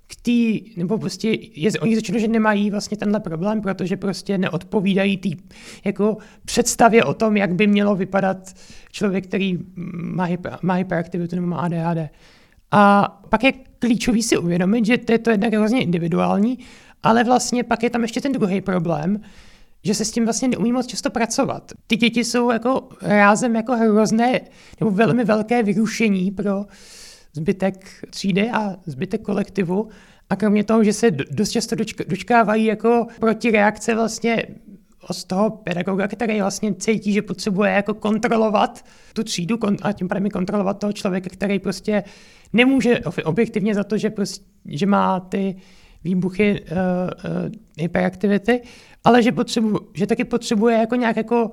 k 0.07 0.15
tý, 0.21 0.61
nebo 0.77 0.97
prostě 0.97 1.37
je, 1.55 1.71
oni 1.79 1.95
začnou, 1.95 2.19
že 2.19 2.27
nemají 2.27 2.71
vlastně 2.71 2.97
tenhle 2.97 3.19
problém, 3.19 3.61
protože 3.61 3.97
prostě 3.97 4.37
neodpovídají 4.37 5.17
tý 5.17 5.35
jako 5.85 6.17
představě 6.45 7.03
o 7.03 7.13
tom, 7.13 7.37
jak 7.37 7.53
by 7.53 7.67
mělo 7.67 7.95
vypadat 7.95 8.53
člověk, 8.91 9.27
který 9.27 9.59
má, 9.93 10.27
má 10.61 10.73
hyperaktivitu 10.73 11.35
nebo 11.35 11.47
má 11.47 11.57
ADHD. 11.57 12.09
A 12.71 13.07
pak 13.29 13.43
je 13.43 13.53
klíčový 13.79 14.23
si 14.23 14.37
uvědomit, 14.37 14.85
že 14.85 14.97
to 14.97 15.11
je 15.11 15.19
to 15.19 15.29
jednak 15.29 15.53
hrozně 15.53 15.83
individuální, 15.83 16.59
ale 17.03 17.23
vlastně 17.23 17.63
pak 17.63 17.83
je 17.83 17.89
tam 17.89 18.01
ještě 18.01 18.21
ten 18.21 18.31
druhý 18.31 18.61
problém, 18.61 19.21
že 19.83 19.93
se 19.93 20.05
s 20.05 20.11
tím 20.11 20.23
vlastně 20.23 20.47
neumí 20.47 20.71
moc 20.71 20.87
často 20.87 21.09
pracovat. 21.09 21.71
Ty 21.87 21.95
děti 21.95 22.23
jsou 22.23 22.51
jako 22.51 22.89
rázem 23.01 23.55
jako 23.55 23.75
hrozné 23.75 24.41
nebo 24.79 24.91
velmi 24.91 25.25
velké 25.25 25.63
vyrušení 25.63 26.31
pro 26.31 26.65
zbytek 27.33 28.05
třídy 28.09 28.49
a 28.51 28.75
zbytek 28.85 29.21
kolektivu. 29.21 29.89
A 30.29 30.35
kromě 30.35 30.63
toho, 30.63 30.83
že 30.83 30.93
se 30.93 31.11
dost 31.11 31.51
často 31.51 31.75
dočkávají 32.07 32.65
jako 32.65 33.07
protireakce 33.19 33.95
vlastně 33.95 34.43
z 35.11 35.23
toho 35.23 35.49
pedagoga, 35.49 36.07
který 36.07 36.41
vlastně 36.41 36.73
cítí, 36.73 37.13
že 37.13 37.21
potřebuje 37.21 37.71
jako 37.71 37.93
kontrolovat 37.93 38.85
tu 39.13 39.23
třídu 39.23 39.59
a 39.81 39.93
tím 39.93 40.07
pádem 40.07 40.29
kontrolovat 40.29 40.79
toho 40.79 40.93
člověka, 40.93 41.29
který 41.29 41.59
prostě 41.59 42.03
nemůže 42.53 42.99
objektivně 43.25 43.75
za 43.75 43.83
to, 43.83 43.97
že, 43.97 44.09
prostě, 44.09 44.45
že 44.65 44.85
má 44.85 45.19
ty 45.19 45.55
výbuchy 46.03 46.61
uh, 46.61 46.77
uh, 46.77 47.51
hyperaktivity, 47.77 48.61
ale 49.03 49.23
že, 49.23 49.31
potřebu, 49.31 49.79
že 49.93 50.07
taky 50.07 50.23
potřebuje 50.23 50.77
jako 50.77 50.95
nějak 50.95 51.17
jako 51.17 51.51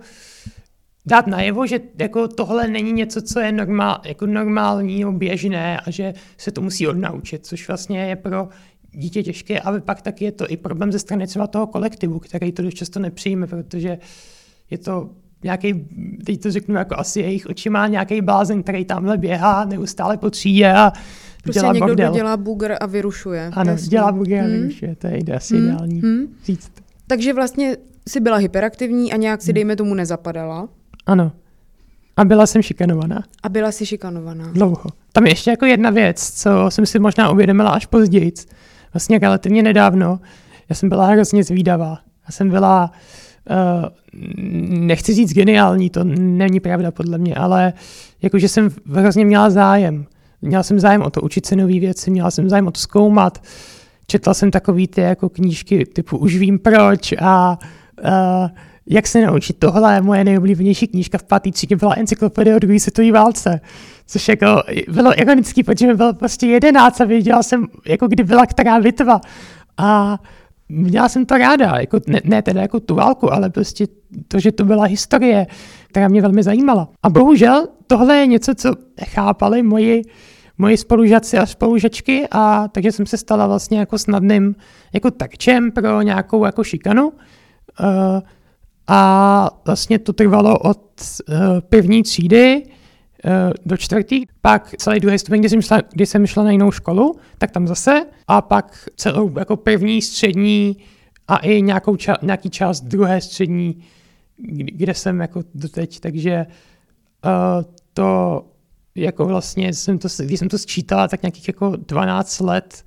dát 1.07 1.27
najevo, 1.27 1.67
že 1.67 1.81
jako 1.99 2.29
tohle 2.29 2.69
není 2.69 2.93
něco, 2.93 3.23
co 3.23 3.41
je 3.41 3.53
normál, 3.53 4.01
jako 4.05 4.27
normální 4.27 5.01
nebo 5.01 5.13
běžné 5.13 5.81
a 5.81 5.91
že 5.91 6.15
se 6.37 6.51
to 6.51 6.61
musí 6.61 6.89
odnaučit, 6.89 7.47
což 7.47 7.69
vlastně 7.69 8.01
je 8.01 8.17
pro 8.17 8.49
dítě 8.93 9.23
těžké, 9.23 9.61
ale 9.61 9.81
pak 9.81 10.03
taky 10.03 10.25
je 10.25 10.33
to 10.33 10.51
i 10.51 10.57
problém 10.57 10.93
ze 10.93 10.99
strany 10.99 11.27
třeba 11.27 11.47
toho 11.47 11.67
kolektivu, 11.67 12.19
který 12.19 12.53
to 12.53 12.63
dost 12.63 12.75
často 12.75 13.01
nepřijme, 13.01 13.47
protože 13.47 13.99
je 14.71 14.79
to 14.79 15.11
nějaký, 15.45 15.89
teď 16.27 16.43
to 16.43 16.51
řeknu 16.51 16.75
jako 16.75 16.99
asi 16.99 17.21
jejich 17.21 17.47
očima, 17.47 17.89
nějaký 17.89 18.21
blázen, 18.21 18.63
který 18.63 18.85
tamhle 18.85 19.19
běhá 19.19 19.65
neustále 19.65 20.17
po 20.17 20.31
a 20.77 20.93
Prostě 21.47 21.61
dělá 21.61 21.73
někdo, 21.73 21.87
bordel. 21.87 22.11
kdo 22.11 22.17
dělá 22.19 22.37
bugr 22.37 22.75
a 22.81 22.87
vyrušuje. 22.87 23.51
Ano, 23.53 23.71
Jasně. 23.73 23.89
dělá 23.89 24.13
bugy 24.13 24.39
a 24.41 24.43
Hmm. 24.43 24.53
vyrušuje, 24.53 24.97
to 24.97 25.07
je 25.07 25.19
ide- 25.19 25.37
asi 25.37 25.57
Hmm. 25.57 25.65
ideální 25.67 26.01
Hmm. 26.01 26.27
říct. 26.45 26.71
Takže 27.07 27.33
vlastně 27.33 27.77
si 28.09 28.21
byla 28.21 28.37
hyperaktivní 28.37 29.13
a 29.13 29.17
nějak 29.17 29.43
si, 29.43 29.53
dejme 29.53 29.77
tomu, 29.77 29.95
nezapadala 29.95 30.69
Ano. 31.07 31.33
A 32.17 32.25
byla 32.25 32.47
jsem 32.47 32.63
šikanovaná. 32.63 33.23
a 33.43 33.49
byla 33.49 33.73
si 33.73 33.87
šikanovaná. 33.87 34.51
Dlouho. 34.53 34.85
Tam 35.13 35.25
je 35.27 35.33
ještě 35.33 35.51
jako 35.51 35.67
jedna 35.67 35.91
věc, 35.91 36.31
co 36.31 36.51
jsem 36.69 36.87
si 36.87 36.99
možná 36.99 37.31
uvědomila 37.31 37.71
až 37.71 37.87
později. 37.87 38.33
Vlastně 38.95 39.19
relativně 39.19 39.63
nedávno. 39.63 40.21
Já 40.69 40.77
jsem 40.77 40.89
byla 40.89 41.07
hrozně 41.07 41.45
zvídavá. 41.45 41.99
Já 42.29 42.33
jsem 42.33 42.51
byla, 42.51 42.93
uh, 43.51 43.85
nechci 44.81 45.15
říct 45.15 45.33
geniální, 45.33 45.91
to 45.91 46.05
není 46.05 46.61
pravda 46.61 46.91
podle 46.91 47.19
mě, 47.19 47.35
ale 47.35 47.73
jakože 48.23 48.49
jsem 48.49 48.69
hrozně 48.93 49.25
měla 49.25 49.51
zájem. 49.51 50.07
Měla 50.43 50.63
jsem 50.63 50.81
zájem 50.81 51.03
o 51.03 51.11
to 51.11 51.21
učit 51.21 51.47
se 51.47 51.57
nové 51.57 51.81
věci, 51.81 52.11
měla 52.11 52.31
jsem 52.31 52.49
zájem 52.49 52.67
o 52.67 52.71
to 52.71 52.81
zkoumat. 52.81 53.43
Četla 54.07 54.35
jsem 54.35 54.51
takový 54.51 54.89
ty 54.89 55.01
jako 55.01 55.29
knížky 55.29 55.87
typu 55.87 56.17
Už 56.17 56.37
vím 56.37 56.59
proč 56.59 57.15
a 57.21 57.59
uh, 58.05 58.49
jak 58.87 59.07
se 59.07 59.27
naučit 59.27 59.59
tohle. 59.59 60.01
Moje 60.01 60.25
nejoblíbenější 60.25 60.87
knížka 60.87 61.19
v 61.19 61.23
pátý 61.23 61.53
třídě 61.53 61.77
byla 61.77 61.95
encyklopedie 61.95 62.57
o 62.57 62.59
druhé 62.59 62.81
světové 62.81 63.13
válce. 63.13 63.61
Což 64.07 64.29
jako 64.29 64.47
bylo 64.89 65.21
ironický, 65.21 65.63
protože 65.63 65.87
mi 65.87 65.95
bylo 65.95 66.15
prostě 66.15 66.47
jedenáct 66.47 67.01
a 67.01 67.05
věděla 67.05 67.43
jsem, 67.43 67.67
jako 67.87 68.09
kdy 68.09 68.25
byla 68.25 68.47
která 68.47 68.81
bitva. 68.81 69.21
A 69.77 70.19
měla 70.69 71.09
jsem 71.09 71.27
to 71.27 71.39
ráda, 71.39 71.73
jako 71.81 72.01
ne, 72.07 72.21
ne 72.25 72.43
teda 72.43 72.61
jako 72.61 72.81
tu 72.81 72.95
válku, 72.95 73.33
ale 73.33 73.51
prostě 73.51 73.87
to, 74.29 74.41
že 74.41 74.53
to 74.53 74.65
byla 74.65 74.85
historie, 74.85 75.47
která 75.97 76.09
mě 76.09 76.23
velmi 76.23 76.43
zajímala. 76.43 76.89
A 77.03 77.11
bohužel 77.11 77.69
tohle 77.87 78.17
je 78.17 78.27
něco, 78.27 78.55
co 78.55 78.75
chápali 79.05 79.63
moji, 79.63 80.03
moji 80.59 80.77
spolužaci 80.77 81.39
a 81.39 81.47
spolužačky 81.47 82.29
a 82.31 82.69
takže 82.69 82.93
jsem 82.93 83.07
se 83.07 83.17
stala 83.17 83.47
vlastně 83.47 83.79
jako 83.79 83.99
snadným 83.99 84.55
jako 84.93 85.11
takčem 85.11 85.73
pro 85.73 86.03
nějakou 86.03 86.45
jako 86.45 86.65
šikanu. 86.65 87.09
Uh, 87.09 87.17
a 88.87 89.51
vlastně 89.67 89.99
to 89.99 90.13
trvalo 90.13 90.59
od 90.59 90.81
uh, 91.29 91.35
první 91.61 92.03
třídy 92.03 92.63
uh, 92.65 93.33
do 93.67 93.77
čtvrtý, 93.77 94.25
pak 94.41 94.75
celý 94.79 95.01
druhý 95.01 95.19
stupeň, 95.19 95.41
kdy 95.41 95.49
jsem, 95.49 95.63
šla, 95.63 95.81
kdy 95.93 96.07
jsem 96.07 96.27
šla 96.27 96.45
na 96.45 96.51
jinou 96.51 96.71
školu, 96.71 97.15
tak 97.39 97.51
tam 97.51 97.67
zase, 97.67 98.07
a 98.29 98.43
pak 98.43 98.89
celou 98.97 99.39
jako 99.39 99.57
první, 99.57 100.03
střední 100.03 100.77
a 101.29 101.37
i 101.37 101.63
nějakou 101.63 101.95
ča- 101.95 102.19
nějaký 102.23 102.51
část 102.51 102.81
druhé 102.81 103.21
střední, 103.21 103.85
kde, 104.39 104.95
jsem 104.95 105.21
jako 105.21 105.43
doteď, 105.55 106.01
takže 106.01 106.47
uh, 107.25 107.65
to 107.93 108.43
jako 108.95 109.25
vlastně 109.27 109.75
jsem 109.75 109.99
to, 109.99 110.09
když 110.25 110.39
jsem 110.39 110.49
to 110.49 110.59
sčítala, 110.59 111.09
tak 111.09 111.23
nějakých 111.23 111.49
jako 111.49 111.77
12 111.77 112.41
let 112.41 112.85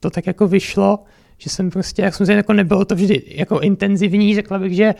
to 0.00 0.10
tak 0.10 0.26
jako 0.26 0.48
vyšlo, 0.48 1.04
že 1.38 1.50
jsem 1.50 1.70
prostě, 1.70 2.02
jak 2.02 2.14
jsem 2.14 2.26
se 2.26 2.32
jako 2.32 2.52
nebylo 2.52 2.84
to 2.84 2.94
vždy 2.94 3.22
jako 3.26 3.60
intenzivní, 3.60 4.34
řekla 4.34 4.58
bych, 4.58 4.74
že 4.74 4.94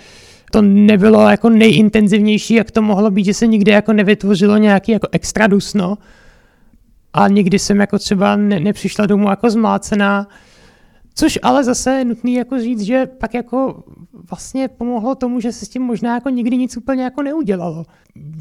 to 0.52 0.62
nebylo 0.62 1.28
jako 1.28 1.50
nejintenzivnější, 1.50 2.54
jak 2.54 2.70
to 2.70 2.82
mohlo 2.82 3.10
být, 3.10 3.24
že 3.24 3.34
se 3.34 3.46
nikdy 3.46 3.70
jako 3.70 3.92
nevytvořilo 3.92 4.56
nějaký 4.56 4.92
jako 4.92 5.08
extra 5.12 5.46
dusno. 5.46 5.98
A 7.12 7.28
nikdy 7.28 7.58
jsem 7.58 7.80
jako 7.80 7.98
třeba 7.98 8.36
ne, 8.36 8.60
nepřišla 8.60 9.06
domů 9.06 9.30
jako 9.30 9.50
zmácená, 9.50 10.28
což 11.20 11.38
ale 11.42 11.64
zase 11.64 11.90
je 11.90 12.04
nutný 12.04 12.34
jako 12.34 12.58
říct, 12.58 12.80
že 12.80 13.06
pak 13.06 13.34
jako 13.34 13.84
vlastně 14.30 14.68
pomohlo 14.68 15.14
tomu, 15.14 15.40
že 15.40 15.52
se 15.52 15.66
s 15.66 15.68
tím 15.68 15.82
možná 15.82 16.14
jako 16.14 16.28
nikdy 16.28 16.56
nic 16.56 16.76
úplně 16.76 17.02
jako 17.02 17.22
neudělalo. 17.22 17.84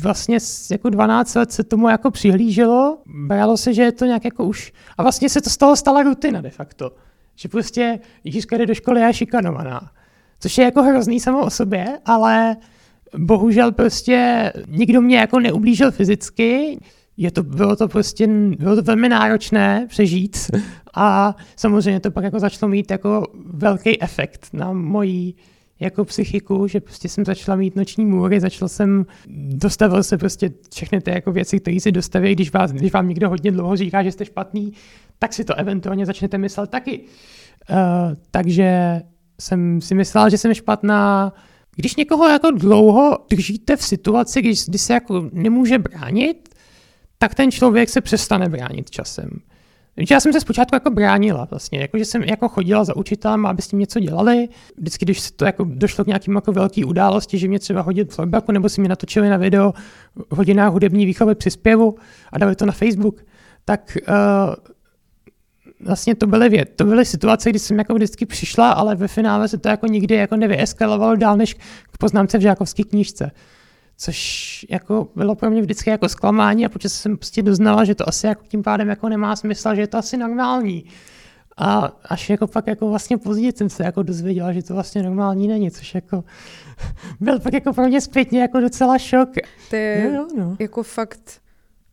Vlastně 0.01 0.37
jako 0.71 0.89
12 0.89 1.35
let 1.35 1.51
se 1.51 1.63
tomu 1.63 1.89
jako 1.89 2.11
přihlíželo, 2.11 2.97
bralo 3.27 3.57
se, 3.57 3.73
že 3.73 3.81
je 3.81 3.91
to 3.91 4.05
nějak 4.05 4.25
jako 4.25 4.45
už, 4.45 4.73
a 4.97 5.03
vlastně 5.03 5.29
se 5.29 5.41
to 5.41 5.49
z 5.49 5.57
toho 5.57 5.75
stala 5.75 6.03
rutina 6.03 6.41
de 6.41 6.49
facto. 6.49 6.91
Že 7.35 7.49
prostě 7.49 7.99
Jiřka 8.23 8.57
jde 8.57 8.65
do 8.65 8.73
školy 8.73 9.03
a 9.03 9.11
šikanovaná. 9.11 9.91
Což 10.39 10.57
je 10.57 10.65
jako 10.65 10.83
hrozný 10.83 11.19
samo 11.19 11.45
o 11.45 11.49
sobě, 11.49 11.99
ale 12.05 12.57
bohužel 13.17 13.71
prostě 13.71 14.51
nikdo 14.67 15.01
mě 15.01 15.17
jako 15.17 15.39
neublížil 15.39 15.91
fyzicky, 15.91 16.79
je 17.19 17.31
to, 17.31 17.43
bylo 17.43 17.75
to 17.75 17.87
prostě, 17.87 18.27
bylo 18.59 18.75
to 18.75 18.81
velmi 18.81 19.09
náročné 19.09 19.85
přežít 19.89 20.37
a 20.93 21.35
samozřejmě 21.55 21.99
to 21.99 22.11
pak 22.11 22.23
jako 22.23 22.39
začalo 22.39 22.69
mít 22.69 22.91
jako 22.91 23.23
velký 23.45 24.01
efekt 24.01 24.47
na 24.53 24.73
moji 24.73 25.33
jako 25.79 26.05
psychiku, 26.05 26.67
že 26.67 26.79
prostě 26.79 27.09
jsem 27.09 27.25
začala 27.25 27.57
mít 27.57 27.75
noční 27.75 28.05
můry, 28.05 28.39
začal 28.39 28.67
jsem, 28.67 29.05
dostavil 29.49 30.03
se 30.03 30.17
prostě 30.17 30.51
všechny 30.73 31.01
ty 31.01 31.11
jako 31.11 31.31
věci, 31.31 31.59
které 31.59 31.79
si 31.79 31.91
dostaví, 31.91 32.35
když, 32.35 32.53
vás, 32.53 32.71
když 32.71 32.91
vám 32.91 33.07
někdo 33.07 33.29
hodně 33.29 33.51
dlouho 33.51 33.75
říká, 33.75 34.03
že 34.03 34.11
jste 34.11 34.25
špatný, 34.25 34.73
tak 35.19 35.33
si 35.33 35.43
to 35.43 35.55
eventuálně 35.55 36.05
začnete 36.05 36.37
myslet 36.37 36.69
taky. 36.69 36.99
Uh, 36.99 37.75
takže 38.31 39.01
jsem 39.41 39.81
si 39.81 39.95
myslela, 39.95 40.29
že 40.29 40.37
jsem 40.37 40.53
špatná. 40.53 41.33
Když 41.75 41.95
někoho 41.95 42.27
jako 42.27 42.51
dlouho 42.51 43.17
držíte 43.29 43.75
v 43.75 43.83
situaci, 43.83 44.41
když, 44.41 44.65
kdy 44.65 44.77
se 44.77 44.93
jako 44.93 45.29
nemůže 45.33 45.79
bránit, 45.79 46.48
tak 47.19 47.35
ten 47.35 47.51
člověk 47.51 47.89
se 47.89 48.01
přestane 48.01 48.49
bránit 48.49 48.89
časem. 48.89 49.29
Já 50.11 50.19
jsem 50.19 50.33
se 50.33 50.41
zpočátku 50.41 50.75
jako 50.75 50.89
bránila 50.89 51.47
vlastně, 51.49 51.79
jako 51.79 51.97
že 51.97 52.05
jsem 52.05 52.23
jako 52.23 52.49
chodila 52.49 52.83
za 52.83 52.95
učitelem, 52.95 53.45
aby 53.45 53.61
s 53.61 53.67
tím 53.67 53.79
něco 53.79 53.99
dělali. 53.99 54.47
Vždycky, 54.77 55.05
když 55.05 55.19
se 55.19 55.33
to 55.33 55.45
jako 55.45 55.63
došlo 55.63 56.03
k 56.03 56.07
nějakým 56.07 56.35
jako 56.35 56.51
velký 56.51 56.85
události, 56.85 57.37
že 57.37 57.47
mě 57.47 57.59
třeba 57.59 57.81
hodili 57.81 58.07
florbaku, 58.07 58.51
nebo 58.51 58.69
si 58.69 58.81
mě 58.81 58.89
natočili 58.89 59.29
na 59.29 59.37
video 59.37 59.73
v 60.29 60.37
hodinách 60.37 60.71
hudební 60.71 61.05
výchovy 61.05 61.35
při 61.35 61.51
zpěvu 61.51 61.95
a 62.31 62.37
dali 62.37 62.55
to 62.55 62.65
na 62.65 62.71
Facebook, 62.71 63.25
tak 63.65 63.97
uh, 64.07 64.15
vlastně 65.85 66.15
to 66.15 66.27
byly, 66.27 66.49
věd, 66.49 66.73
to 66.75 66.83
byly 66.83 67.05
situace, 67.05 67.49
kdy 67.49 67.59
jsem 67.59 67.77
jako 67.77 67.93
vždycky 67.93 68.25
přišla, 68.25 68.71
ale 68.71 68.95
ve 68.95 69.07
finále 69.07 69.47
se 69.47 69.57
to 69.57 69.69
jako 69.69 69.87
nikdy 69.87 70.15
jako 70.15 70.35
nevyeskalovalo 70.35 71.15
dál 71.15 71.37
než 71.37 71.53
k 71.91 71.97
poznámce 71.99 72.37
v 72.37 72.41
žákovské 72.41 72.83
knížce. 72.83 73.31
Což 74.01 74.65
jako 74.69 75.07
bylo 75.15 75.35
pro 75.35 75.49
mě 75.51 75.61
vždycky 75.61 75.89
jako 75.89 76.09
zklamání 76.09 76.65
a 76.65 76.69
počas 76.69 76.93
jsem 76.93 77.17
prostě 77.17 77.41
doznala, 77.41 77.83
že 77.85 77.95
to 77.95 78.09
asi 78.09 78.27
jako 78.27 78.43
tím 78.47 78.63
pádem 78.63 78.89
jako 78.89 79.09
nemá 79.09 79.35
smysl, 79.35 79.75
že 79.75 79.81
je 79.81 79.87
to 79.87 79.97
asi 79.97 80.17
normální. 80.17 80.85
A 81.57 81.91
až 82.09 82.29
jako 82.29 82.47
pak 82.47 82.67
jako 82.67 82.89
vlastně 82.89 83.17
později 83.17 83.51
jsem 83.55 83.69
se 83.69 83.83
jako 83.83 84.03
dozvěděla, 84.03 84.53
že 84.53 84.63
to 84.63 84.73
vlastně 84.73 85.03
normální 85.03 85.47
není, 85.47 85.71
což 85.71 85.95
jako 85.95 86.23
byl 87.19 87.39
pak 87.39 87.53
jako 87.53 87.73
pro 87.73 87.87
mě 87.87 88.01
zpětně 88.01 88.41
jako 88.41 88.59
docela 88.59 88.97
šok. 88.97 89.29
To 89.69 89.75
je 89.75 90.11
jo, 90.15 90.27
no. 90.37 90.55
jako 90.59 90.83
fakt 90.83 91.41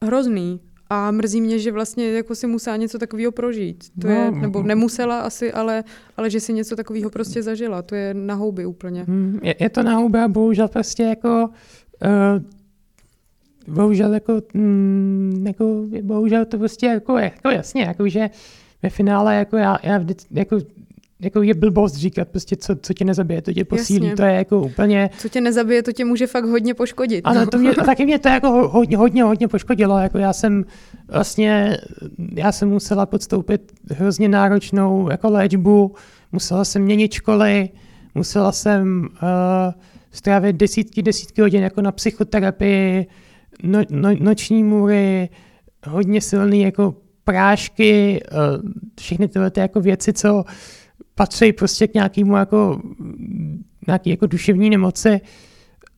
hrozný. 0.04 0.60
A 0.90 1.10
mrzí 1.10 1.40
mě, 1.40 1.58
že 1.58 1.72
vlastně 1.72 2.12
jako 2.12 2.34
si 2.34 2.46
musela 2.46 2.76
něco 2.76 2.98
takového 2.98 3.32
prožít. 3.32 3.84
To 4.00 4.08
No, 4.08 4.14
je, 4.14 4.26
m- 4.28 4.40
nebo 4.40 4.62
nemusela 4.62 5.20
asi, 5.20 5.52
ale, 5.52 5.84
ale 6.16 6.30
že 6.30 6.40
si 6.40 6.52
něco 6.52 6.76
takového 6.76 7.10
prostě 7.10 7.42
zažila. 7.42 7.82
To 7.82 7.94
je 7.94 8.14
na 8.14 8.34
houby 8.34 8.66
úplně. 8.66 9.04
Hmm, 9.04 9.38
je, 9.42 9.54
je 9.60 9.70
to 9.70 9.82
na 9.82 9.96
hubě 9.96 10.22
a 10.22 10.28
bohužel 10.28 10.68
prostě 10.68 11.02
jako 11.02 11.48
uh, 12.04 12.42
bohužel 13.74 14.14
jako, 14.14 14.40
mm, 14.54 15.44
jako 15.46 15.84
bohužel 16.02 16.44
to 16.44 16.58
prostě 16.58 16.86
jako, 16.86 17.18
jako 17.18 17.50
jasně, 17.50 17.82
jako 17.82 18.08
že 18.08 18.30
ve 18.82 18.90
finále 18.90 19.36
jako 19.36 19.56
já, 19.56 19.78
já 19.82 19.98
vždycky, 19.98 20.28
jako, 20.38 20.58
jako 21.20 21.42
je 21.42 21.54
blbost 21.54 21.94
říkat 21.94 22.28
prostě, 22.28 22.56
co, 22.56 22.76
co 22.82 22.94
tě 22.94 23.04
nezabije, 23.04 23.42
to 23.42 23.52
tě 23.52 23.64
posílí, 23.64 24.06
Jasně. 24.06 24.16
to 24.16 24.22
je 24.22 24.32
jako 24.34 24.60
úplně, 24.62 25.10
Co 25.18 25.28
tě 25.28 25.40
nezabije, 25.40 25.82
to 25.82 25.92
tě 25.92 26.04
může 26.04 26.26
fakt 26.26 26.44
hodně 26.44 26.74
poškodit. 26.74 27.20
ano, 27.24 27.40
no. 27.40 27.46
to 27.46 27.58
mě, 27.58 27.74
taky 27.74 28.04
mě 28.04 28.18
to 28.18 28.28
jako 28.28 28.50
ho- 28.50 28.68
hodně, 28.68 28.96
hodně, 28.96 29.22
hodně 29.22 29.48
poškodilo, 29.48 29.98
jako 29.98 30.18
já 30.18 30.32
jsem 30.32 30.64
vlastně, 31.08 31.76
já 32.34 32.52
jsem 32.52 32.68
musela 32.68 33.06
podstoupit 33.06 33.72
hrozně 33.90 34.28
náročnou 34.28 35.10
jako 35.10 35.30
léčbu, 35.30 35.94
musela 36.32 36.64
jsem 36.64 36.82
měnit 36.82 37.12
školy, 37.12 37.68
musela 38.14 38.52
jsem 38.52 39.08
uh, 39.22 39.82
strávit 40.16 40.56
desítky, 40.56 41.02
desítky 41.02 41.40
hodin 41.40 41.62
jako 41.62 41.82
na 41.82 41.92
psychoterapii, 41.92 43.06
no, 43.62 43.82
no, 43.90 44.08
noční 44.20 44.64
můry, 44.64 45.28
hodně 45.86 46.20
silný 46.20 46.60
jako 46.60 46.94
prášky, 47.24 48.22
uh, 48.32 48.70
všechny 49.00 49.28
tyhle 49.28 49.50
ty 49.50 49.60
jako 49.60 49.80
věci, 49.80 50.12
co 50.12 50.44
patří 51.14 51.52
prostě 51.52 51.86
k 51.86 51.94
nějakému 51.94 52.36
jako, 52.36 52.80
nějaký 53.86 54.10
jako 54.10 54.26
duševní 54.26 54.70
nemoci 54.70 55.20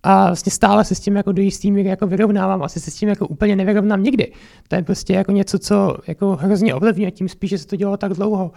a 0.03 0.27
vlastně 0.27 0.53
stále 0.53 0.85
se 0.85 0.95
s 0.95 1.01
tím 1.01 1.17
jako 1.17 1.33
do 1.33 1.43
jistý 1.43 1.73
míry 1.73 1.89
jako 1.89 2.07
vyrovnávám, 2.07 2.63
asi 2.63 2.81
se 2.81 2.91
s 2.91 2.95
tím 2.95 3.09
jako 3.09 3.27
úplně 3.27 3.57
nevyrovnám 3.57 4.03
nikdy. 4.03 4.33
To 4.69 4.77
je 4.77 4.83
prostě 4.83 5.13
jako 5.13 5.33
něco, 5.33 5.59
co 5.59 5.97
jako 6.07 6.37
hrozně 6.37 6.75
ovlivňuje, 6.75 7.11
tím 7.11 7.29
spíš, 7.29 7.51
že 7.51 7.59
se 7.59 7.67
to 7.67 7.77
dělalo 7.77 7.97
tak 7.97 8.13
dlouho. 8.13 8.53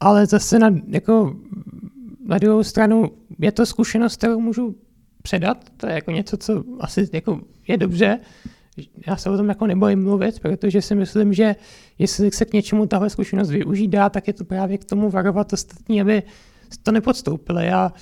Ale 0.00 0.26
zase 0.26 0.58
na, 0.58 0.74
jako, 0.88 1.36
na 2.26 2.38
druhou 2.38 2.62
stranu 2.62 3.10
je 3.38 3.52
to 3.52 3.66
zkušenost, 3.66 4.16
kterou 4.16 4.40
můžu 4.40 4.76
předat, 5.22 5.70
to 5.76 5.86
je 5.86 5.94
jako 5.94 6.10
něco, 6.10 6.36
co 6.36 6.64
asi 6.80 7.08
jako 7.12 7.40
je 7.68 7.76
dobře. 7.76 8.20
Já 9.06 9.16
se 9.16 9.30
o 9.30 9.36
tom 9.36 9.48
jako 9.48 9.66
nebojím 9.66 10.02
mluvit, 10.02 10.40
protože 10.40 10.82
si 10.82 10.94
myslím, 10.94 11.32
že 11.32 11.56
jestli 11.98 12.30
se 12.30 12.44
k 12.44 12.52
něčemu 12.52 12.86
tahle 12.86 13.10
zkušenost 13.10 13.50
využít 13.50 13.88
dá, 13.88 14.08
tak 14.08 14.26
je 14.26 14.32
to 14.32 14.44
právě 14.44 14.78
k 14.78 14.84
tomu 14.84 15.10
varovat 15.10 15.52
ostatní, 15.52 16.00
aby 16.00 16.22
to 16.82 16.92
nepodstoupili 16.92 17.70
a 17.70 17.92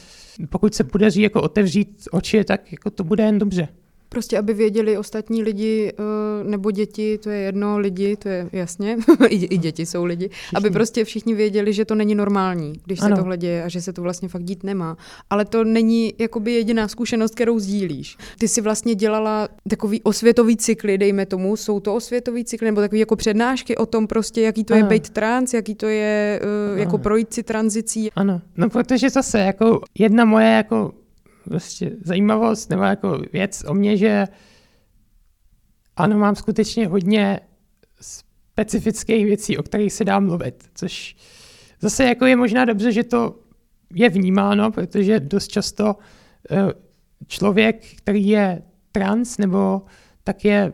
pokud 0.51 0.75
se 0.75 0.85
podaří 0.85 1.23
jako 1.23 1.43
otevřít 1.43 2.09
oči, 2.11 2.45
tak 2.45 2.73
jako 2.73 2.91
to 2.91 3.05
bude 3.05 3.25
jen 3.25 3.39
dobře. 3.39 3.69
Prostě, 4.15 4.39
aby 4.39 4.55
věděli 4.55 4.99
ostatní 4.99 5.43
lidi 5.43 5.93
eh, 5.93 6.45
nebo 6.45 6.71
děti, 6.71 7.19
to 7.19 7.31
je 7.31 7.39
jedno, 7.39 7.79
lidi, 7.79 8.17
to 8.17 8.29
je 8.29 8.49
jasně, 8.53 8.97
I, 9.29 9.59
děti 9.59 9.87
jsou 9.87 10.05
lidi, 10.05 10.29
všichni. 10.29 10.57
aby 10.57 10.71
prostě 10.71 11.05
všichni 11.05 11.35
věděli, 11.35 11.73
že 11.73 11.85
to 11.85 11.95
není 11.95 12.15
normální, 12.15 12.73
když 12.85 13.01
ano. 13.03 13.17
se 13.17 13.23
tohle 13.23 13.37
děje 13.37 13.65
a 13.65 13.69
že 13.69 13.83
se 13.83 13.93
to 13.93 14.03
vlastně 14.03 14.29
fakt 14.29 14.45
dít 14.45 14.65
nemá. 14.65 14.97
Ale 15.31 15.45
to 15.45 15.65
není 15.65 16.15
jakoby 16.19 16.53
jediná 16.53 16.89
zkušenost, 16.89 17.35
kterou 17.35 17.59
sdílíš. 17.59 18.17
Ty 18.39 18.49
si 18.49 18.61
vlastně 18.61 18.95
dělala 18.95 19.49
takový 19.69 20.03
osvětový 20.03 20.57
cykly, 20.57 20.99
dejme 20.99 21.27
tomu, 21.27 21.57
jsou 21.57 21.81
to 21.81 21.95
osvětový 21.95 22.45
cykly 22.45 22.69
nebo 22.69 22.81
takový 22.81 23.01
jako 23.01 23.17
přednášky 23.17 23.77
o 23.77 23.87
tom 23.87 24.07
prostě, 24.07 24.41
jaký 24.41 24.65
to 24.65 24.75
ano. 24.75 24.85
je 24.85 24.89
být 24.89 25.11
trans, 25.11 25.55
jaký 25.55 25.75
to 25.75 25.87
je 25.87 26.41
uh, 26.73 26.79
jako 26.79 26.99
projít 26.99 27.35
si 27.35 27.43
tranzicí. 27.43 28.11
Ano, 28.17 28.41
no 28.57 28.71
protože 28.71 29.11
zase 29.11 29.39
jako 29.39 29.81
jedna 29.99 30.25
moje 30.25 30.47
jako 30.47 30.93
prostě 31.45 31.91
zajímavost 32.01 32.71
nebo 32.71 32.83
jako 32.83 33.23
věc 33.33 33.65
o 33.69 33.75
mě, 33.75 33.97
že 33.97 34.27
ano, 35.97 36.19
mám 36.19 36.35
skutečně 36.35 36.87
hodně 36.87 37.41
specifických 38.01 39.25
věcí, 39.25 39.59
o 39.59 39.63
kterých 39.63 39.93
se 39.93 40.05
dá 40.05 40.21
mluvit, 40.21 40.65
což 40.75 41.17
zase 41.81 42.05
jako 42.05 42.27
je 42.27 42.37
možná 42.37 42.65
dobře, 42.65 42.93
že 42.93 43.05
to 43.05 43.39
je 43.95 44.09
vnímáno, 44.09 44.71
protože 44.71 45.21
dost 45.21 45.49
často 45.49 45.97
eh, 46.51 46.73
člověk, 47.27 47.85
který 47.97 48.29
je 48.29 48.63
trans, 48.93 49.39
nebo 49.39 49.83
tak 50.25 50.45
je, 50.45 50.73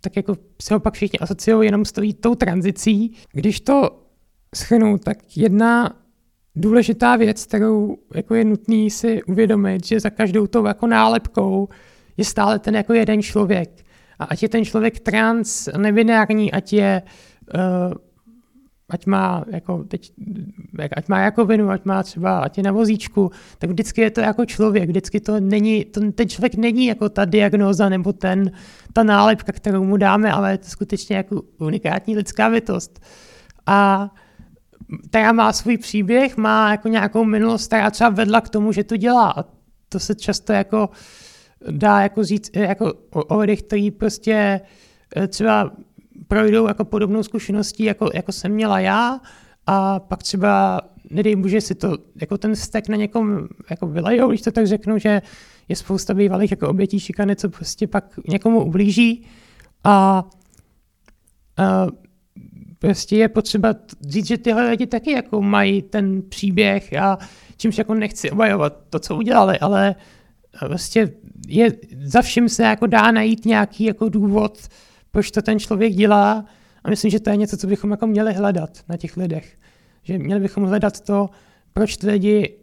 tak 0.00 0.16
jako 0.16 0.36
se 0.62 0.74
ho 0.74 0.80
pak 0.80 0.94
všichni 0.94 1.18
asociují 1.18 1.66
jenom 1.66 1.84
s 1.84 1.92
tou 2.20 2.34
tranzicí. 2.34 3.16
Když 3.32 3.60
to 3.60 4.02
schrnu, 4.54 4.98
tak 4.98 5.36
jedna 5.36 6.02
důležitá 6.60 7.16
věc, 7.16 7.46
kterou 7.46 7.96
jako 8.14 8.34
je 8.34 8.44
nutný 8.44 8.90
si 8.90 9.22
uvědomit, 9.22 9.86
že 9.86 10.00
za 10.00 10.10
každou 10.10 10.46
tou 10.46 10.66
jako 10.66 10.86
nálepkou 10.86 11.68
je 12.16 12.24
stále 12.24 12.58
ten 12.58 12.74
jako 12.76 12.92
jeden 12.94 13.22
člověk. 13.22 13.84
A 14.18 14.24
ať 14.24 14.42
je 14.42 14.48
ten 14.48 14.64
člověk 14.64 15.00
trans, 15.00 15.68
nebinární, 15.76 16.52
ať 16.52 16.72
je 16.72 17.02
uh, 17.54 17.94
ať 18.88 19.06
má 19.06 19.44
jako 19.50 19.84
teď, 19.84 20.12
ať 20.96 21.08
má 21.08 21.20
jako 21.20 21.44
vinu, 21.44 21.70
ať 21.70 21.84
má 21.84 22.02
třeba, 22.02 22.38
ať 22.38 22.56
je 22.56 22.62
na 22.62 22.72
vozíčku, 22.72 23.30
tak 23.58 23.70
vždycky 23.70 24.00
je 24.00 24.10
to 24.10 24.20
jako 24.20 24.44
člověk, 24.44 24.88
vždycky 24.88 25.20
to 25.20 25.40
není, 25.40 25.84
to, 25.84 26.12
ten 26.12 26.28
člověk 26.28 26.54
není 26.54 26.86
jako 26.86 27.08
ta 27.08 27.24
diagnóza 27.24 27.88
nebo 27.88 28.12
ten, 28.12 28.50
ta 28.92 29.02
nálepka, 29.02 29.52
kterou 29.52 29.84
mu 29.84 29.96
dáme, 29.96 30.32
ale 30.32 30.50
je 30.50 30.58
to 30.58 30.68
skutečně 30.68 31.16
jako 31.16 31.42
unikátní 31.58 32.16
lidská 32.16 32.50
bytost. 32.50 33.00
A 33.66 34.10
která 35.08 35.32
má 35.32 35.52
svůj 35.52 35.78
příběh, 35.78 36.36
má 36.36 36.70
jako 36.70 36.88
nějakou 36.88 37.24
minulost, 37.24 37.66
která 37.66 37.90
třeba 37.90 38.10
vedla 38.10 38.40
k 38.40 38.48
tomu, 38.48 38.72
že 38.72 38.84
to 38.84 38.96
dělá. 38.96 39.30
A 39.30 39.44
to 39.88 40.00
se 40.00 40.14
často 40.14 40.52
jako 40.52 40.88
dá 41.70 42.00
jako 42.00 42.24
říct 42.24 42.56
jako 42.56 42.92
o, 43.10 43.38
lidech, 43.38 43.62
kteří 43.62 43.90
prostě 43.90 44.60
eh, 45.16 45.26
třeba 45.26 45.70
projdou 46.28 46.68
jako 46.68 46.84
podobnou 46.84 47.22
zkušeností, 47.22 47.84
jako, 47.84 48.10
jako 48.14 48.32
jsem 48.32 48.52
měla 48.52 48.80
já, 48.80 49.20
a 49.66 50.00
pak 50.00 50.22
třeba, 50.22 50.80
nedej 51.10 51.36
bože, 51.36 51.60
si 51.60 51.74
to, 51.74 51.98
jako 52.20 52.38
ten 52.38 52.54
vztek 52.54 52.88
na 52.88 52.96
někom 52.96 53.48
jako 53.70 53.86
vylejou, 53.86 54.28
když 54.28 54.42
to 54.42 54.52
tak 54.52 54.66
řeknu, 54.66 54.98
že 54.98 55.22
je 55.68 55.76
spousta 55.76 56.14
bývalých 56.14 56.50
jako 56.50 56.68
obětí 56.68 57.00
šikany, 57.00 57.36
co 57.36 57.48
prostě 57.48 57.86
pak 57.86 58.04
někomu 58.28 58.64
ublíží 58.64 59.26
a, 59.84 60.24
a 61.56 61.86
prostě 62.78 63.16
je 63.16 63.28
potřeba 63.28 63.74
říct, 64.08 64.26
že 64.26 64.38
tyhle 64.38 64.70
lidi 64.70 64.86
taky 64.86 65.12
jako 65.12 65.42
mají 65.42 65.82
ten 65.82 66.22
příběh 66.22 66.92
a 66.92 67.18
čímž 67.56 67.78
jako 67.78 67.94
nechci 67.94 68.30
obajovat 68.30 68.76
to, 68.90 68.98
co 68.98 69.16
udělali, 69.16 69.58
ale 69.58 69.94
prostě 70.66 71.12
je, 71.48 71.72
za 72.04 72.22
vším 72.22 72.48
se 72.48 72.62
jako 72.62 72.86
dá 72.86 73.10
najít 73.10 73.44
nějaký 73.44 73.84
jako 73.84 74.08
důvod, 74.08 74.68
proč 75.10 75.30
to 75.30 75.42
ten 75.42 75.58
člověk 75.58 75.92
dělá 75.92 76.44
a 76.84 76.90
myslím, 76.90 77.10
že 77.10 77.20
to 77.20 77.30
je 77.30 77.36
něco, 77.36 77.56
co 77.56 77.66
bychom 77.66 77.90
jako 77.90 78.06
měli 78.06 78.32
hledat 78.32 78.70
na 78.88 78.96
těch 78.96 79.16
lidech. 79.16 79.56
Že 80.02 80.18
měli 80.18 80.40
bychom 80.40 80.64
hledat 80.64 81.00
to, 81.00 81.30
proč 81.72 81.96
ty 81.96 82.06
lidi 82.06 82.58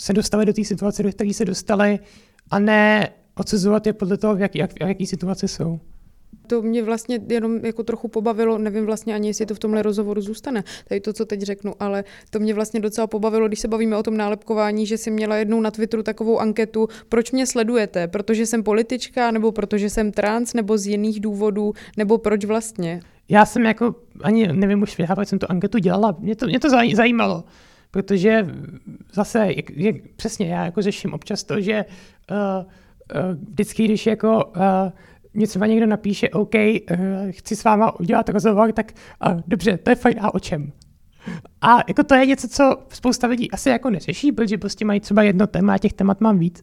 se 0.00 0.12
dostali 0.12 0.46
do 0.46 0.52
té 0.52 0.64
situace, 0.64 1.02
do 1.02 1.12
které 1.12 1.34
se 1.34 1.44
dostali 1.44 1.98
a 2.50 2.58
ne 2.58 3.08
odsuzovat 3.34 3.86
je 3.86 3.92
podle 3.92 4.16
toho, 4.16 4.34
v, 4.34 4.40
jak, 4.40 4.54
jak, 4.54 4.72
v 4.72 4.80
jaký 4.80 5.06
situaci 5.06 5.48
jsou 5.48 5.80
to 6.46 6.62
mě 6.62 6.82
vlastně 6.82 7.18
jenom 7.28 7.64
jako 7.64 7.82
trochu 7.82 8.08
pobavilo, 8.08 8.58
nevím 8.58 8.86
vlastně 8.86 9.14
ani, 9.14 9.28
jestli 9.28 9.46
to 9.46 9.54
v 9.54 9.58
tomhle 9.58 9.82
rozhovoru 9.82 10.20
zůstane, 10.20 10.64
tady 10.88 11.00
to, 11.00 11.12
co 11.12 11.24
teď 11.24 11.42
řeknu, 11.42 11.74
ale 11.80 12.04
to 12.30 12.38
mě 12.38 12.54
vlastně 12.54 12.80
docela 12.80 13.06
pobavilo, 13.06 13.48
když 13.48 13.60
se 13.60 13.68
bavíme 13.68 13.96
o 13.96 14.02
tom 14.02 14.16
nálepkování, 14.16 14.86
že 14.86 14.98
si 14.98 15.10
měla 15.10 15.36
jednou 15.36 15.60
na 15.60 15.70
Twitteru 15.70 16.02
takovou 16.02 16.38
anketu, 16.38 16.88
proč 17.08 17.32
mě 17.32 17.46
sledujete, 17.46 18.08
protože 18.08 18.46
jsem 18.46 18.62
politička, 18.62 19.30
nebo 19.30 19.52
protože 19.52 19.90
jsem 19.90 20.12
trans, 20.12 20.54
nebo 20.54 20.78
z 20.78 20.86
jiných 20.86 21.20
důvodů, 21.20 21.72
nebo 21.96 22.18
proč 22.18 22.44
vlastně? 22.44 23.00
Já 23.28 23.46
jsem 23.46 23.66
jako, 23.66 23.94
ani 24.22 24.52
nevím 24.52 24.82
už, 24.82 24.98
jak 24.98 25.28
jsem 25.28 25.38
tu 25.38 25.46
anketu 25.48 25.78
dělala, 25.78 26.16
mě 26.18 26.36
to, 26.36 26.46
mě 26.46 26.60
to 26.60 26.68
zajímalo, 26.94 27.44
protože 27.90 28.46
zase, 29.12 29.38
jak, 29.38 29.70
jak, 29.70 29.96
přesně, 30.16 30.48
já 30.48 30.64
jako 30.64 30.82
řeším 30.82 31.14
občas 31.14 31.44
to, 31.44 31.60
že 31.60 31.84
uh, 32.30 32.36
uh, 33.14 33.36
vždycky, 33.50 33.84
když 33.84 34.06
jako 34.06 34.44
uh, 34.44 34.62
mě 35.34 35.46
třeba 35.46 35.66
někdo 35.66 35.86
napíše, 35.86 36.30
OK, 36.30 36.54
uh, 36.54 36.96
chci 37.30 37.56
s 37.56 37.64
váma 37.64 38.00
udělat 38.00 38.28
rozhovor, 38.28 38.72
tak 38.72 38.92
uh, 39.26 39.40
dobře, 39.46 39.78
to 39.78 39.90
je 39.90 39.96
fajn, 39.96 40.16
a 40.20 40.34
o 40.34 40.38
čem? 40.38 40.72
A 41.60 41.78
jako 41.88 42.04
to 42.04 42.14
je 42.14 42.26
něco, 42.26 42.48
co 42.48 42.76
spousta 42.88 43.26
lidí 43.26 43.50
asi 43.50 43.68
jako 43.68 43.90
neřeší, 43.90 44.32
protože 44.32 44.58
prostě 44.58 44.84
mají 44.84 45.00
třeba 45.00 45.22
jedno 45.22 45.46
téma 45.46 45.74
a 45.74 45.78
těch 45.78 45.92
témat 45.92 46.20
mám 46.20 46.38
víc. 46.38 46.62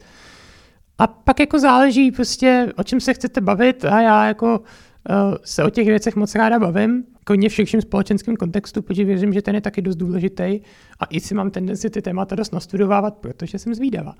A 0.97 1.07
pak 1.07 1.39
jako 1.39 1.59
záleží 1.59 2.11
prostě, 2.11 2.73
o 2.77 2.83
čem 2.83 2.99
se 2.99 3.13
chcete 3.13 3.41
bavit 3.41 3.85
a 3.85 4.01
já 4.01 4.25
jako 4.27 4.59
uh, 4.59 5.35
se 5.43 5.63
o 5.63 5.69
těch 5.69 5.87
věcech 5.87 6.15
moc 6.15 6.35
ráda 6.35 6.59
bavím, 6.59 7.03
hodně 7.29 7.49
v 7.49 7.53
širším 7.53 7.81
společenském 7.81 8.35
kontextu, 8.35 8.81
protože 8.81 9.03
věřím, 9.03 9.33
že 9.33 9.41
ten 9.41 9.55
je 9.55 9.61
taky 9.61 9.81
dost 9.81 9.95
důležitý 9.95 10.59
a 10.99 11.05
i 11.09 11.19
si 11.19 11.35
mám 11.35 11.51
tendenci 11.51 11.89
ty 11.89 12.01
témata 12.01 12.35
dost 12.35 12.53
nastudovávat, 12.53 13.17
protože 13.17 13.59
jsem 13.59 13.75
zvídavá 13.75 14.15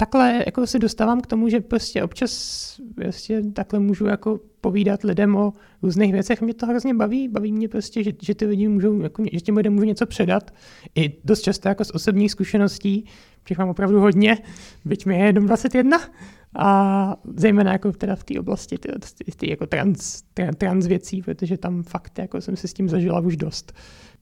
takhle 0.00 0.42
jako 0.46 0.66
se 0.66 0.78
dostávám 0.78 1.20
k 1.20 1.26
tomu, 1.26 1.48
že 1.48 1.60
prostě 1.60 2.02
občas 2.02 2.32
prostě 2.94 3.42
takhle 3.52 3.78
můžu 3.78 4.06
jako 4.06 4.40
povídat 4.60 5.02
lidem 5.02 5.36
o 5.36 5.52
různých 5.82 6.12
věcech. 6.12 6.42
Mě 6.42 6.54
to 6.54 6.66
hrozně 6.66 6.94
baví, 6.94 7.28
baví 7.28 7.52
mě 7.52 7.68
prostě, 7.68 8.02
že, 8.02 8.12
že 8.22 8.34
ty 8.34 8.46
lidi 8.46 8.68
můžou, 8.68 9.00
jako, 9.00 9.24
že 9.32 9.40
těm 9.40 9.56
lidem 9.56 9.72
můžu 9.72 9.84
něco 9.84 10.06
předat. 10.06 10.54
I 10.94 11.12
dost 11.24 11.40
často 11.40 11.68
jako 11.68 11.84
z 11.84 11.90
osobních 11.90 12.30
zkušeností, 12.30 13.04
těch 13.48 13.58
mám 13.58 13.68
opravdu 13.68 14.00
hodně, 14.00 14.38
byť 14.84 15.06
mi 15.06 15.18
je 15.18 15.26
jenom 15.26 15.46
21. 15.46 15.98
A 16.56 17.16
zejména 17.36 17.72
jako 17.72 17.92
teda 17.92 18.16
v 18.16 18.24
té 18.24 18.40
oblasti 18.40 18.78
ty, 18.78 18.88
ty, 19.24 19.32
ty 19.36 19.50
jako 19.50 19.66
trans, 19.66 20.22
trans, 20.34 20.56
trans 20.56 20.86
věcí, 20.86 21.22
protože 21.22 21.56
tam 21.56 21.82
fakt 21.82 22.18
jako 22.18 22.40
jsem 22.40 22.56
se 22.56 22.68
s 22.68 22.72
tím 22.72 22.88
zažila 22.88 23.20
už 23.20 23.36
dost 23.36 23.72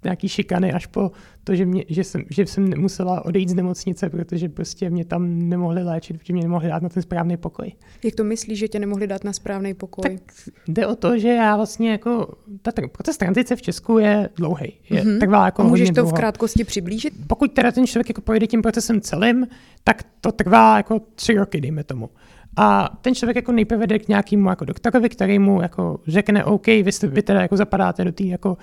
nějaký 0.04 0.28
šikany 0.28 0.72
až 0.72 0.86
po 0.86 1.10
to, 1.44 1.54
že, 1.54 1.66
mě, 1.66 1.84
že, 1.88 2.04
jsem, 2.04 2.22
že 2.30 2.46
jsem 2.46 2.80
musela 2.80 3.24
odejít 3.24 3.48
z 3.48 3.54
nemocnice, 3.54 4.10
protože 4.10 4.48
prostě 4.48 4.90
mě 4.90 5.04
tam 5.04 5.48
nemohli 5.48 5.82
léčit, 5.82 6.18
protože 6.18 6.32
mě 6.32 6.42
nemohli 6.42 6.68
dát 6.68 6.82
na 6.82 6.88
ten 6.88 7.02
správný 7.02 7.36
pokoj. 7.36 7.72
Jak 8.04 8.14
to 8.14 8.24
myslíš, 8.24 8.58
že 8.58 8.68
tě 8.68 8.78
nemohli 8.78 9.06
dát 9.06 9.24
na 9.24 9.32
správný 9.32 9.74
pokoj? 9.74 10.02
Tak 10.02 10.34
jde 10.68 10.86
o 10.86 10.96
to, 10.96 11.18
že 11.18 11.28
já 11.28 11.56
vlastně 11.56 11.90
jako, 11.90 12.34
ta 12.62 12.72
proces 12.92 13.16
tranzice 13.16 13.56
v 13.56 13.62
Česku 13.62 13.98
je 13.98 14.28
dlouhý. 14.36 14.72
Je 14.90 15.02
mm-hmm. 15.02 15.18
trvá 15.18 15.44
jako 15.44 15.62
A 15.62 15.64
můžeš 15.64 15.88
to 15.88 15.94
dlouho. 15.94 16.10
v 16.10 16.14
krátkosti 16.14 16.64
přiblížit? 16.64 17.14
Pokud 17.26 17.52
teda 17.52 17.72
ten 17.72 17.86
člověk 17.86 18.08
jako 18.08 18.20
projde 18.20 18.46
tím 18.46 18.62
procesem 18.62 19.00
celým, 19.00 19.46
tak 19.84 20.02
to 20.20 20.32
trvá 20.32 20.76
jako 20.76 21.00
tři 21.14 21.34
roky, 21.34 21.60
dejme 21.60 21.84
tomu. 21.84 22.10
A 22.56 22.98
ten 23.02 23.14
člověk 23.14 23.36
jako 23.36 23.52
nejprve 23.52 23.86
jde 23.86 23.98
k 23.98 24.08
nějakému 24.08 24.48
jako 24.48 24.64
doktorovi, 24.64 25.08
který 25.08 25.38
mu 25.38 25.62
jako 25.62 26.00
řekne, 26.06 26.44
OK, 26.44 26.66
vy, 26.66 26.92
jste, 26.92 27.06
vy 27.06 27.22
teda 27.22 27.42
jako 27.42 27.56
zapadáte 27.56 28.04
do 28.04 28.12
té 28.12 28.24
jako 28.24 28.56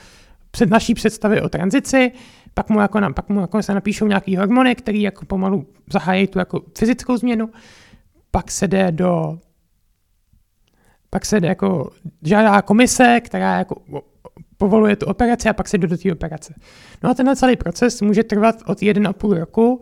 před 0.56 0.70
naší 0.70 0.94
představy 0.94 1.42
o 1.42 1.50
tranzici, 1.50 2.12
pak 2.54 2.70
mu, 2.70 2.80
jako, 2.80 3.00
pak 3.16 3.30
mu 3.30 3.42
jako 3.42 3.64
se 3.64 3.74
napíšou 3.74 4.08
nějaký 4.08 4.38
hormony, 4.38 4.76
který 4.76 5.02
jako 5.02 5.26
pomalu 5.26 5.68
zahájí 5.94 6.28
tu 6.28 6.40
jako 6.40 6.62
fyzickou 6.78 7.18
změnu, 7.18 7.50
pak 8.32 8.52
se 8.52 8.68
jde 8.68 8.92
do 8.92 9.40
pak 11.10 11.26
se 11.26 11.40
jde 11.40 11.48
jako 11.48 11.92
žádá 12.24 12.62
komise, 12.62 13.22
která 13.24 13.58
jako 13.58 13.82
povoluje 14.58 14.96
tu 14.96 15.06
operaci 15.06 15.50
a 15.50 15.54
pak 15.54 15.68
se 15.68 15.78
jde 15.78 15.88
do 15.88 15.98
té 15.98 16.12
operace. 16.12 16.54
No 17.04 17.10
a 17.10 17.14
tenhle 17.14 17.36
celý 17.36 17.56
proces 17.56 18.02
může 18.02 18.24
trvat 18.24 18.56
od 18.66 18.80
1,5 18.80 19.34
roku 19.34 19.82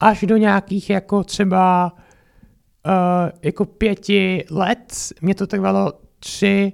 až 0.00 0.20
do 0.22 0.36
nějakých 0.36 0.90
jako 0.90 1.24
třeba 1.24 1.92
uh, 2.86 3.30
jako 3.42 3.64
pěti 3.64 4.44
let. 4.50 4.94
Mně 5.20 5.34
to 5.34 5.46
trvalo 5.46 5.92
tři 6.18 6.72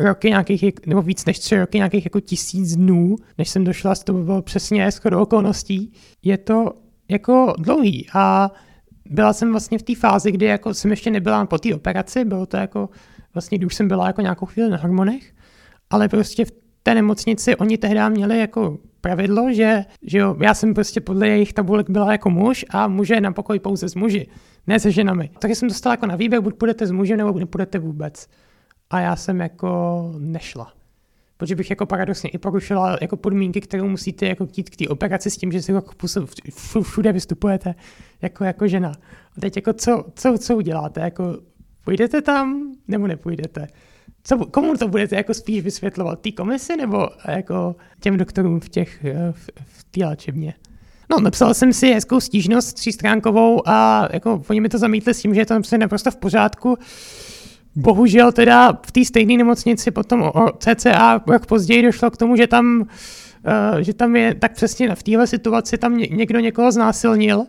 roky 0.00 0.28
nějakých, 0.28 0.64
nebo 0.86 1.02
víc 1.02 1.24
než 1.24 1.38
tři 1.38 1.58
roky, 1.58 1.78
nějakých 1.78 2.06
jako 2.06 2.20
tisíc 2.20 2.76
dnů, 2.76 3.16
než 3.38 3.48
jsem 3.48 3.64
došla, 3.64 3.94
to 3.94 4.12
bylo 4.12 4.42
přesně 4.42 4.90
shodou 4.90 5.22
okolností. 5.22 5.92
Je 6.22 6.38
to 6.38 6.72
jako 7.08 7.54
dlouhý 7.58 8.06
a 8.14 8.50
byla 9.10 9.32
jsem 9.32 9.50
vlastně 9.50 9.78
v 9.78 9.82
té 9.82 9.94
fázi, 9.94 10.32
kdy 10.32 10.46
jako 10.46 10.74
jsem 10.74 10.90
ještě 10.90 11.10
nebyla 11.10 11.46
po 11.46 11.58
té 11.58 11.74
operaci, 11.74 12.24
bylo 12.24 12.46
to 12.46 12.56
jako, 12.56 12.88
vlastně 13.34 13.58
když 13.58 13.74
jsem 13.74 13.88
byla 13.88 14.06
jako 14.06 14.20
nějakou 14.20 14.46
chvíli 14.46 14.70
na 14.70 14.76
hormonech, 14.76 15.32
ale 15.90 16.08
prostě 16.08 16.44
v 16.44 16.52
té 16.82 16.94
nemocnici 16.94 17.56
oni 17.56 17.78
tehdy 17.78 18.00
měli 18.10 18.38
jako 18.38 18.78
pravidlo, 19.00 19.52
že, 19.52 19.84
že 20.02 20.18
jo, 20.18 20.36
já 20.42 20.54
jsem 20.54 20.74
prostě 20.74 21.00
podle 21.00 21.28
jejich 21.28 21.52
tabulek 21.52 21.90
byla 21.90 22.12
jako 22.12 22.30
muž 22.30 22.64
a 22.70 22.88
muže 22.88 23.20
na 23.20 23.32
pokoj 23.32 23.58
pouze 23.58 23.88
s 23.88 23.94
muži, 23.94 24.26
ne 24.66 24.80
se 24.80 24.90
ženami. 24.90 25.30
Takže 25.38 25.54
jsem 25.54 25.68
dostala 25.68 25.92
jako 25.92 26.06
na 26.06 26.16
výběr, 26.16 26.42
buď 26.42 26.54
půjdete 26.54 26.86
s 26.86 26.90
mužem, 26.90 27.16
nebo 27.16 27.38
nepůjdete 27.38 27.78
vůbec. 27.78 28.28
A 28.90 29.00
já 29.00 29.16
jsem 29.16 29.40
jako 29.40 30.12
nešla. 30.18 30.72
Protože 31.36 31.54
bych 31.54 31.70
jako 31.70 31.86
paradoxně 31.86 32.30
i 32.30 32.38
porušila 32.38 32.98
jako 33.00 33.16
podmínky, 33.16 33.60
kterou 33.60 33.88
musíte 33.88 34.26
jako 34.26 34.46
chtít 34.46 34.70
k 34.70 34.76
té 34.76 34.88
operaci 34.88 35.30
s 35.30 35.36
tím, 35.36 35.52
že 35.52 35.62
si 35.62 35.72
jako 35.72 35.92
všude 36.82 37.12
vystupujete 37.12 37.74
jako, 38.22 38.44
jako 38.44 38.68
žena. 38.68 38.92
A 39.36 39.40
teď 39.40 39.56
jako 39.56 39.72
co, 39.72 40.04
co, 40.14 40.38
co 40.38 40.56
uděláte? 40.56 41.00
Jako 41.00 41.38
půjdete 41.84 42.22
tam 42.22 42.72
nebo 42.88 43.06
nepůjdete? 43.06 43.68
Co, 44.24 44.38
komu 44.38 44.76
to 44.76 44.88
budete 44.88 45.16
jako 45.16 45.34
spíš 45.34 45.62
vysvětlovat? 45.62 46.20
Té 46.20 46.32
komisi 46.32 46.76
nebo 46.76 47.08
jako 47.28 47.76
těm 48.00 48.16
doktorům 48.16 48.60
v, 48.60 48.68
těch, 48.68 49.04
eh, 49.04 49.32
v, 49.32 49.50
v 49.64 49.84
té 49.84 50.06
léčebně? 50.06 50.54
No, 51.10 51.20
napsal 51.20 51.54
jsem 51.54 51.72
si 51.72 51.92
hezkou 51.92 52.20
stížnost 52.20 52.72
třístránkovou 52.72 53.68
a 53.68 54.08
jako 54.12 54.42
oni 54.50 54.60
mi 54.60 54.68
to 54.68 54.78
zamítli 54.78 55.14
s 55.14 55.20
tím, 55.20 55.34
že 55.34 55.40
je 55.40 55.46
to 55.46 55.54
prostě 55.54 55.78
naprosto 55.78 56.10
v 56.10 56.16
pořádku. 56.16 56.78
Bohužel 57.76 58.32
teda 58.32 58.72
v 58.86 58.92
té 58.92 59.04
stejné 59.04 59.36
nemocnici 59.36 59.90
potom 59.90 60.22
o 60.22 60.52
CCA 60.58 61.20
jak 61.32 61.46
později 61.46 61.82
došlo 61.82 62.10
k 62.10 62.16
tomu, 62.16 62.36
že 62.36 62.46
tam, 62.46 62.80
uh, 62.80 63.78
že 63.78 63.94
tam 63.94 64.16
je 64.16 64.34
tak 64.34 64.52
přesně 64.52 64.94
v 64.94 65.02
téhle 65.02 65.26
situaci 65.26 65.78
tam 65.78 65.96
někdo 65.96 66.40
někoho 66.40 66.72
znásilnil, 66.72 67.38
uh, 67.38 67.46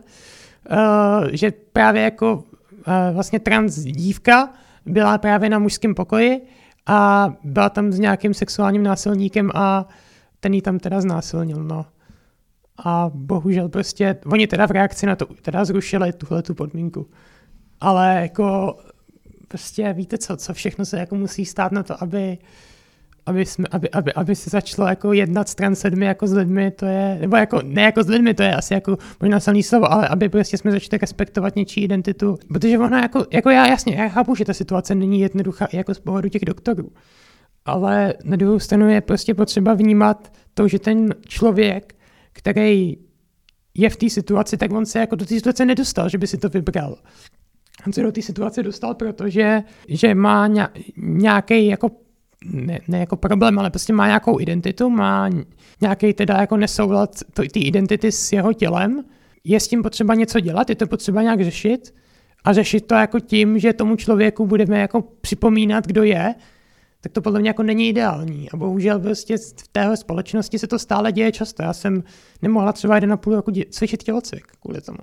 že 1.32 1.52
právě 1.72 2.02
jako 2.02 2.34
uh, 2.34 3.14
vlastně 3.14 3.40
trans 3.40 3.74
dívka 3.78 4.52
byla 4.86 5.18
právě 5.18 5.50
na 5.50 5.58
mužském 5.58 5.94
pokoji 5.94 6.40
a 6.86 7.32
byla 7.44 7.70
tam 7.70 7.92
s 7.92 7.98
nějakým 7.98 8.34
sexuálním 8.34 8.82
násilníkem 8.82 9.50
a 9.54 9.88
ten 10.40 10.54
ji 10.54 10.62
tam 10.62 10.78
teda 10.78 11.00
znásilnil, 11.00 11.64
no. 11.64 11.86
A 12.84 13.10
bohužel 13.14 13.68
prostě, 13.68 14.16
oni 14.26 14.46
teda 14.46 14.66
v 14.66 14.70
reakci 14.70 15.06
na 15.06 15.16
to 15.16 15.26
teda 15.26 15.64
zrušili 15.64 16.12
tuhle 16.12 16.42
tu 16.42 16.54
podmínku. 16.54 17.06
Ale 17.80 18.18
jako 18.22 18.76
prostě 19.48 19.92
víte 19.92 20.18
co, 20.18 20.36
co 20.36 20.54
všechno 20.54 20.84
se 20.84 20.98
jako 20.98 21.14
musí 21.14 21.44
stát 21.44 21.72
na 21.72 21.82
to, 21.82 22.02
aby, 22.02 22.38
aby, 23.26 23.46
jsme, 23.46 23.64
aby, 23.70 23.90
aby, 23.90 24.12
aby 24.12 24.36
se 24.36 24.50
začalo 24.50 24.88
jako 24.88 25.12
jednat 25.12 25.48
stran 25.48 25.74
sedmi 25.74 26.06
jako 26.06 26.26
s 26.26 26.32
lidmi, 26.32 26.70
to 26.70 26.86
je, 26.86 27.18
nebo 27.20 27.36
jako, 27.36 27.60
ne 27.64 27.82
jako 27.82 28.02
s 28.02 28.08
lidmi, 28.08 28.34
to 28.34 28.42
je 28.42 28.54
asi 28.54 28.74
jako 28.74 28.98
možná 29.20 29.40
silný 29.40 29.62
slovo, 29.62 29.92
ale 29.92 30.08
aby 30.08 30.28
prostě 30.28 30.58
jsme 30.58 30.70
začali 30.70 30.98
respektovat 31.00 31.56
něčí 31.56 31.84
identitu, 31.84 32.38
protože 32.48 32.78
ona 32.78 33.02
jako, 33.02 33.26
jako 33.32 33.50
já 33.50 33.66
jasně, 33.66 33.94
já 33.94 34.08
chápu, 34.08 34.34
že 34.34 34.44
ta 34.44 34.54
situace 34.54 34.94
není 34.94 35.20
jednoduchá 35.20 35.68
jako 35.72 35.94
z 35.94 35.98
pohledu 35.98 36.28
těch 36.28 36.44
doktorů, 36.44 36.92
ale 37.64 38.14
na 38.24 38.36
druhou 38.36 38.58
stranu 38.58 38.88
je 38.88 39.00
prostě 39.00 39.34
potřeba 39.34 39.74
vnímat 39.74 40.32
to, 40.54 40.68
že 40.68 40.78
ten 40.78 41.14
člověk, 41.26 41.94
který 42.32 42.96
je 43.74 43.90
v 43.90 43.96
té 43.96 44.10
situaci, 44.10 44.56
tak 44.56 44.72
on 44.72 44.86
se 44.86 44.98
jako 44.98 45.16
do 45.16 45.24
té 45.24 45.34
situace 45.34 45.64
nedostal, 45.64 46.08
že 46.08 46.18
by 46.18 46.26
si 46.26 46.38
to 46.38 46.48
vybral 46.48 46.96
on 47.86 47.92
se 47.92 48.02
do 48.02 48.12
té 48.12 48.22
situace 48.22 48.62
dostal, 48.62 48.94
protože 48.94 49.62
že 49.88 50.14
má 50.14 50.48
nějaký 50.96 51.66
jako 51.66 51.90
ne, 52.44 52.80
ne 52.88 52.98
jako 52.98 53.16
problém, 53.16 53.58
ale 53.58 53.70
prostě 53.70 53.92
má 53.92 54.06
nějakou 54.06 54.40
identitu, 54.40 54.90
má 54.90 55.30
nějaký 55.80 56.12
teda 56.12 56.40
jako 56.40 56.56
nesoulad 56.56 57.10
té 57.34 57.60
identity 57.60 58.12
s 58.12 58.32
jeho 58.32 58.52
tělem, 58.52 59.04
je 59.44 59.60
s 59.60 59.68
tím 59.68 59.82
potřeba 59.82 60.14
něco 60.14 60.40
dělat, 60.40 60.70
je 60.70 60.76
to 60.76 60.86
potřeba 60.86 61.22
nějak 61.22 61.40
řešit 61.40 61.94
a 62.44 62.52
řešit 62.52 62.86
to 62.86 62.94
jako 62.94 63.20
tím, 63.20 63.58
že 63.58 63.72
tomu 63.72 63.96
člověku 63.96 64.46
budeme 64.46 64.78
jako 64.78 65.02
připomínat, 65.20 65.86
kdo 65.86 66.02
je, 66.02 66.34
tak 67.00 67.12
to 67.12 67.22
podle 67.22 67.40
mě 67.40 67.50
jako 67.50 67.62
není 67.62 67.88
ideální. 67.88 68.50
A 68.50 68.56
bohužel 68.56 68.98
prostě 68.98 69.36
v 69.38 69.68
téhle 69.72 69.96
společnosti 69.96 70.58
se 70.58 70.66
to 70.66 70.78
stále 70.78 71.12
děje 71.12 71.32
často. 71.32 71.62
Já 71.62 71.72
jsem 71.72 72.04
nemohla 72.42 72.72
třeba 72.72 72.94
jeden 72.94 73.12
a 73.12 73.16
půl 73.16 73.34
roku 73.34 73.52
cvičit 73.70 74.02
tělocvik 74.02 74.46
kvůli 74.60 74.80
tomu 74.80 74.98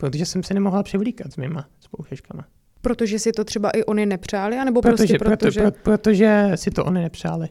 protože 0.00 0.26
jsem 0.26 0.42
se 0.42 0.54
nemohla 0.54 0.82
převlíkat 0.82 1.32
s 1.32 1.36
mýma 1.36 1.68
spolužačkama. 1.80 2.44
Protože 2.80 3.18
si 3.18 3.32
to 3.32 3.44
třeba 3.44 3.70
i 3.70 3.84
oni 3.84 4.06
nepřáli, 4.06 4.58
anebo 4.58 4.80
protože, 4.80 5.18
prostě 5.18 5.36
protože... 5.36 5.60
Proto, 5.60 5.78
pro, 5.82 5.98
protože 5.98 6.50
si 6.54 6.70
to 6.70 6.84
oni 6.84 7.00
nepřáli. 7.00 7.48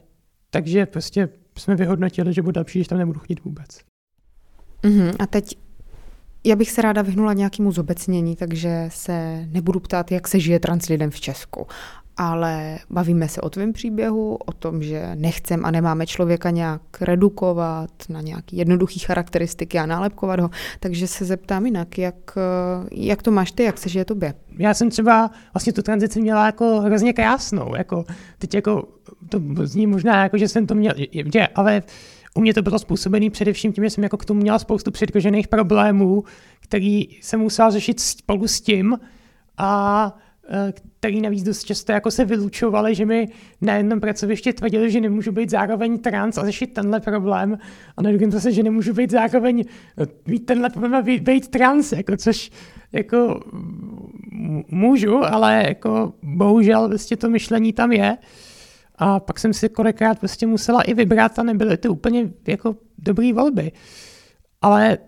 Takže 0.50 0.86
prostě 0.86 1.28
jsme 1.58 1.76
vyhodnotili, 1.76 2.32
že 2.32 2.42
bude 2.42 2.60
lepší, 2.60 2.78
když 2.78 2.88
tam 2.88 2.98
nebudu 2.98 3.20
chodit 3.20 3.44
vůbec. 3.44 3.68
Uh-huh. 4.82 5.16
A 5.18 5.26
teď 5.26 5.56
já 6.44 6.56
bych 6.56 6.70
se 6.70 6.82
ráda 6.82 7.02
vyhnula 7.02 7.32
nějakému 7.32 7.72
zobecnění, 7.72 8.36
takže 8.36 8.84
se 8.88 9.46
nebudu 9.50 9.80
ptát, 9.80 10.12
jak 10.12 10.28
se 10.28 10.40
žije 10.40 10.60
trans 10.60 10.88
lidem 10.88 11.10
v 11.10 11.20
Česku 11.20 11.66
ale 12.22 12.78
bavíme 12.90 13.28
se 13.28 13.40
o 13.40 13.50
tvém 13.50 13.72
příběhu, 13.72 14.36
o 14.36 14.52
tom, 14.52 14.82
že 14.82 15.10
nechcem 15.14 15.64
a 15.64 15.70
nemáme 15.70 16.06
člověka 16.06 16.50
nějak 16.50 16.82
redukovat 17.00 17.90
na 18.08 18.20
nějaké 18.20 18.56
jednoduché 18.56 18.98
charakteristiky 18.98 19.78
a 19.78 19.86
nálepkovat 19.86 20.40
ho, 20.40 20.50
takže 20.80 21.06
se 21.06 21.24
zeptám 21.24 21.66
jinak, 21.66 21.98
jak, 21.98 22.38
jak 22.92 23.22
to 23.22 23.30
máš 23.30 23.52
ty, 23.52 23.62
jak 23.62 23.78
se 23.78 23.88
žije 23.88 24.04
tobě? 24.04 24.34
Já 24.58 24.74
jsem 24.74 24.90
třeba 24.90 25.30
vlastně 25.54 25.72
tu 25.72 25.82
tranzici 25.82 26.20
měla 26.20 26.46
jako 26.46 26.80
hrozně 26.80 27.12
krásnou, 27.12 27.76
jako 27.76 28.04
teď 28.38 28.54
jako 28.54 28.88
to 29.28 29.40
zní 29.62 29.86
možná 29.86 30.22
jako, 30.22 30.38
že 30.38 30.48
jsem 30.48 30.66
to 30.66 30.74
měl, 30.74 30.92
že, 31.32 31.46
ale 31.46 31.82
u 32.34 32.40
mě 32.40 32.54
to 32.54 32.62
bylo 32.62 32.78
způsobené 32.78 33.30
především 33.30 33.72
tím, 33.72 33.84
že 33.84 33.90
jsem 33.90 34.04
jako 34.04 34.16
k 34.16 34.24
tomu 34.24 34.40
měla 34.40 34.58
spoustu 34.58 34.90
předkožených 34.90 35.48
problémů, 35.48 36.24
který 36.60 37.08
jsem 37.20 37.40
musela 37.40 37.70
řešit 37.70 38.00
spolu 38.00 38.48
s 38.48 38.60
tím 38.60 38.98
a 39.58 40.12
který 40.98 41.20
navíc 41.20 41.42
dost 41.42 41.64
často 41.64 41.92
jako 41.92 42.10
se 42.10 42.24
vylučovali, 42.24 42.94
že 42.94 43.06
mi 43.06 43.28
na 43.60 43.74
jednom 43.74 44.00
pracovišti 44.00 44.52
tvrdili, 44.52 44.90
že 44.90 45.00
nemůžu 45.00 45.32
být 45.32 45.50
zároveň 45.50 45.98
trans 45.98 46.38
a 46.38 46.44
řešit 46.44 46.66
tenhle 46.66 47.00
problém 47.00 47.58
a 47.96 48.02
na 48.02 48.10
druhém 48.10 48.30
zase, 48.30 48.52
že 48.52 48.62
nemůžu 48.62 48.92
být 48.92 49.10
zároveň 49.10 49.64
eh, 49.98 50.06
mít 50.26 50.46
tenhle 50.46 50.70
problém 50.70 50.94
a 50.94 51.02
být, 51.02 51.22
být 51.22 51.48
trans, 51.48 51.92
jako, 51.92 52.16
což 52.16 52.50
jako 52.92 53.40
můžu, 54.70 55.24
ale 55.24 55.64
jako 55.68 56.12
bohužel 56.22 56.88
vlastně 56.88 57.16
to 57.16 57.30
myšlení 57.30 57.72
tam 57.72 57.92
je. 57.92 58.16
A 58.96 59.20
pak 59.20 59.38
jsem 59.38 59.52
si 59.52 59.68
kolikrát 59.68 60.18
prostě 60.18 60.46
musela 60.46 60.82
i 60.82 60.94
vybrat 60.94 61.38
a 61.38 61.42
nebyly 61.42 61.76
to 61.76 61.92
úplně 61.92 62.30
jako 62.46 62.76
dobré 62.98 63.32
volby. 63.32 63.72
Ale 64.62 64.98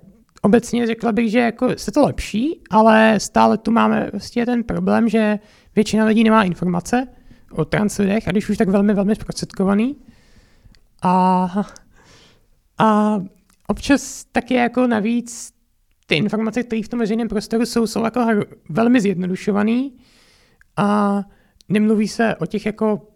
obecně 0.42 0.86
řekla 0.86 1.12
bych, 1.12 1.30
že 1.30 1.38
jako 1.38 1.68
se 1.76 1.92
to 1.92 2.02
lepší, 2.02 2.60
ale 2.70 3.20
stále 3.20 3.58
tu 3.58 3.70
máme 3.70 4.08
vlastně 4.12 4.46
ten 4.46 4.64
problém, 4.64 5.08
že 5.08 5.38
většina 5.76 6.04
lidí 6.04 6.24
nemá 6.24 6.42
informace 6.42 7.08
o 7.52 7.64
translidech, 7.64 8.28
a 8.28 8.30
když 8.30 8.48
už 8.48 8.56
tak 8.56 8.68
velmi, 8.68 8.94
velmi 8.94 9.14
zprostředkovaný. 9.14 9.96
A, 11.02 11.48
a 12.78 13.18
občas 13.66 14.24
taky 14.24 14.54
jako 14.54 14.86
navíc 14.86 15.52
ty 16.06 16.14
informace, 16.14 16.62
které 16.62 16.82
v 16.82 16.88
tom 16.88 16.98
veřejném 16.98 17.28
prostoru 17.28 17.66
jsou, 17.66 17.86
jsou 17.86 18.04
jako 18.04 18.26
velmi 18.68 19.00
zjednodušovaný 19.00 19.96
a 20.76 21.20
nemluví 21.68 22.08
se 22.08 22.36
o 22.36 22.46
těch 22.46 22.66
jako 22.66 23.08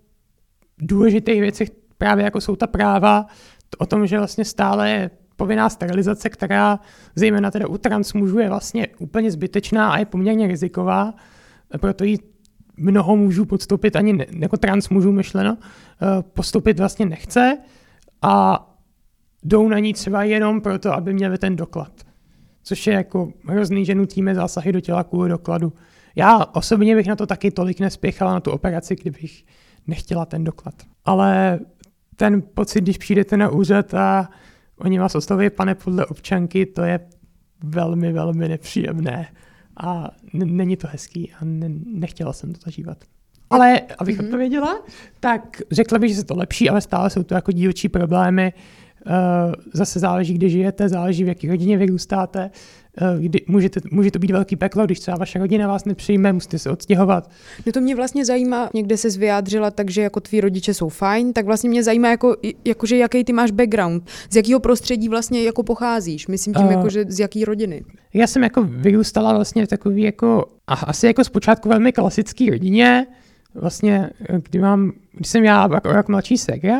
důležitých 0.79 1.41
věcech, 1.41 1.71
právě 1.99 2.25
jako 2.25 2.41
jsou 2.41 2.57
ta 2.57 2.67
práva, 2.67 3.27
o 3.79 3.87
tom, 3.87 4.07
že 4.07 4.19
vlastně 4.19 4.45
stále 4.45 4.91
je 4.91 5.11
povinná 5.37 5.69
sterilizace, 5.69 6.29
která 6.29 6.81
zejména 7.15 7.51
teda 7.51 7.69
u 7.69 7.79
trans 7.79 8.13
mužů 8.13 8.39
je 8.39 8.49
vlastně 8.49 8.87
úplně 8.99 9.31
zbytečná 9.31 9.91
a 9.91 9.99
je 9.99 10.05
poměrně 10.05 10.47
riziková, 10.47 11.15
proto 11.81 12.05
ji 12.05 12.19
mnoho 12.77 13.17
mužů 13.17 13.45
podstoupit, 13.45 13.97
ani 13.97 14.13
ne, 14.13 14.27
jako 14.39 14.57
trans 14.57 14.89
mužů 14.89 15.13
myšleno, 15.13 15.57
eh, 15.61 16.23
postupit 16.23 16.79
vlastně 16.79 17.07
nechce 17.07 17.59
a 18.23 18.67
jdou 19.43 19.69
na 19.69 19.79
ní 19.79 19.93
třeba 19.93 20.25
jenom 20.25 20.61
proto, 20.61 20.93
aby 20.93 21.15
měli 21.15 21.39
ten 21.39 21.57
doklad. 21.57 21.93
Což 22.63 22.87
je 22.87 22.93
jako 22.93 23.33
hrozný, 23.45 23.85
že 23.85 23.95
nutíme 23.95 24.35
zásahy 24.35 24.73
do 24.73 24.81
těla 24.81 25.05
kvůli 25.05 25.29
dokladu. 25.29 25.73
Já 26.17 26.45
osobně 26.45 26.97
bych 26.97 27.07
na 27.07 27.17
to 27.17 27.27
taky 27.27 27.51
tolik 27.51 27.81
nespěchala 27.81 28.33
na 28.33 28.41
tu 28.41 28.51
operaci, 28.51 28.97
kdybych 28.97 29.45
nechtěla 29.87 30.27
ten 30.27 30.45
doklad. 30.45 30.75
Ale 31.05 31.61
ten 32.17 32.43
pocit, 32.43 32.81
když 32.81 32.99
přijdete 32.99 33.37
na 33.37 33.49
úřad 33.49 33.95
a 33.95 34.29
Oni 34.79 34.99
vás 34.99 35.15
oslovují 35.15 35.51
pane 35.51 35.75
podle 35.75 36.07
občanky, 36.07 36.67
to 36.67 36.83
je 36.83 37.01
velmi, 37.65 38.13
velmi 38.13 38.49
nepříjemné 38.49 39.29
a 39.77 40.11
není 40.33 40.77
to 40.77 40.89
hezký 40.91 41.33
a 41.33 41.45
ne- 41.45 41.81
nechtěla 41.87 42.33
jsem 42.33 42.53
to 42.53 42.61
zažívat. 42.65 42.99
Ale 43.51 43.81
abych 43.99 44.19
mm-hmm. 44.19 44.25
odpověděla, 44.25 44.83
tak 45.21 45.63
řekla 45.71 45.99
bych, 45.99 46.11
že 46.11 46.17
se 46.17 46.25
to 46.25 46.37
lepší, 46.37 46.71
ale 46.71 46.81
stále 46.81 47.11
jsou 47.11 47.23
to 47.23 47.35
jako 47.35 47.53
dílčí 47.53 47.89
problémy. 47.89 48.53
Uh, 49.07 49.13
zase 49.73 49.99
záleží, 49.99 50.35
kde 50.35 50.49
žijete, 50.49 50.89
záleží, 50.89 51.25
v 51.25 51.29
jaké 51.29 51.49
rodině 51.49 51.79
vyrůstáte. 51.79 52.51
Eh, 53.01 53.17
kdy 53.21 53.41
můžete, 53.47 53.81
může 53.91 54.11
to 54.11 54.19
být 54.19 54.31
velký 54.31 54.57
peklo, 54.57 54.87
když 54.87 55.01
třeba 55.01 55.17
vaše 55.17 55.39
rodina 55.39 55.69
vás 55.69 55.85
nepřijme, 55.85 56.33
musíte 56.33 56.59
se 56.59 56.71
odstěhovat. 56.71 57.31
No 57.67 57.73
to 57.73 57.81
mě 57.81 57.95
vlastně 57.95 58.25
zajímá, 58.25 58.71
někde 58.75 58.97
se 58.97 59.09
vyjádřila 59.19 59.71
tak, 59.71 59.91
že 59.91 60.03
jako 60.03 60.21
tví 60.21 60.41
rodiče 60.41 60.75
jsou 60.75 60.89
fajn, 60.89 61.33
tak 61.33 61.47
vlastně 61.47 61.71
mě 61.71 61.83
zajímá, 61.83 62.09
jako, 62.09 62.37
jakože 62.65 62.97
jaký 62.97 63.25
ty 63.25 63.33
máš 63.33 63.51
background, 63.51 64.09
z 64.31 64.37
jakého 64.37 64.61
prostředí 64.61 65.09
vlastně 65.09 65.43
jako 65.43 65.63
pocházíš, 65.63 66.29
myslím 66.29 66.55
tím, 66.55 66.67
uh, 66.67 66.73
jako, 66.73 66.89
že 66.89 67.05
z 67.09 67.21
jaký 67.21 67.45
rodiny. 67.45 67.85
Já 68.15 68.27
jsem 68.27 68.43
jako 68.43 68.63
vyrůstala 68.63 69.33
vlastně 69.35 69.67
v 69.67 69.69
takový 69.69 70.03
jako, 70.03 70.45
asi 70.67 71.07
jako 71.07 71.25
zpočátku 71.25 71.69
velmi 71.69 71.93
klasický 71.93 72.51
rodině, 72.51 73.07
vlastně, 73.55 74.11
kdy 74.51 74.59
mám, 74.59 74.93
když 75.13 75.29
jsem 75.29 75.45
já 75.45 75.69
jako, 75.75 75.89
jako 75.89 76.13
mladší 76.13 76.39
segra, 76.39 76.79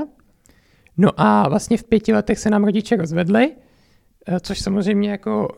No 0.99 1.11
a 1.17 1.49
vlastně 1.49 1.77
v 1.77 1.85
pěti 1.85 2.13
letech 2.13 2.39
se 2.39 2.51
nám 2.51 2.65
rodiče 2.65 2.97
rozvedli, 2.97 3.53
eh, 4.27 4.41
což 4.41 4.59
samozřejmě 4.59 5.11
jako 5.11 5.49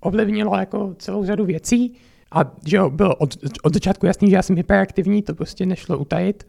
ovlivnilo 0.00 0.56
jako 0.56 0.94
celou 0.98 1.24
řadu 1.24 1.44
věcí. 1.44 1.94
A 2.32 2.56
že 2.66 2.76
jo, 2.76 2.90
bylo 2.90 3.16
od, 3.16 3.36
od 3.62 3.74
začátku 3.74 4.06
jasný, 4.06 4.30
že 4.30 4.36
já 4.36 4.42
jsem 4.42 4.56
hyperaktivní, 4.56 5.22
to 5.22 5.34
prostě 5.34 5.66
nešlo 5.66 5.98
utajit. 5.98 6.46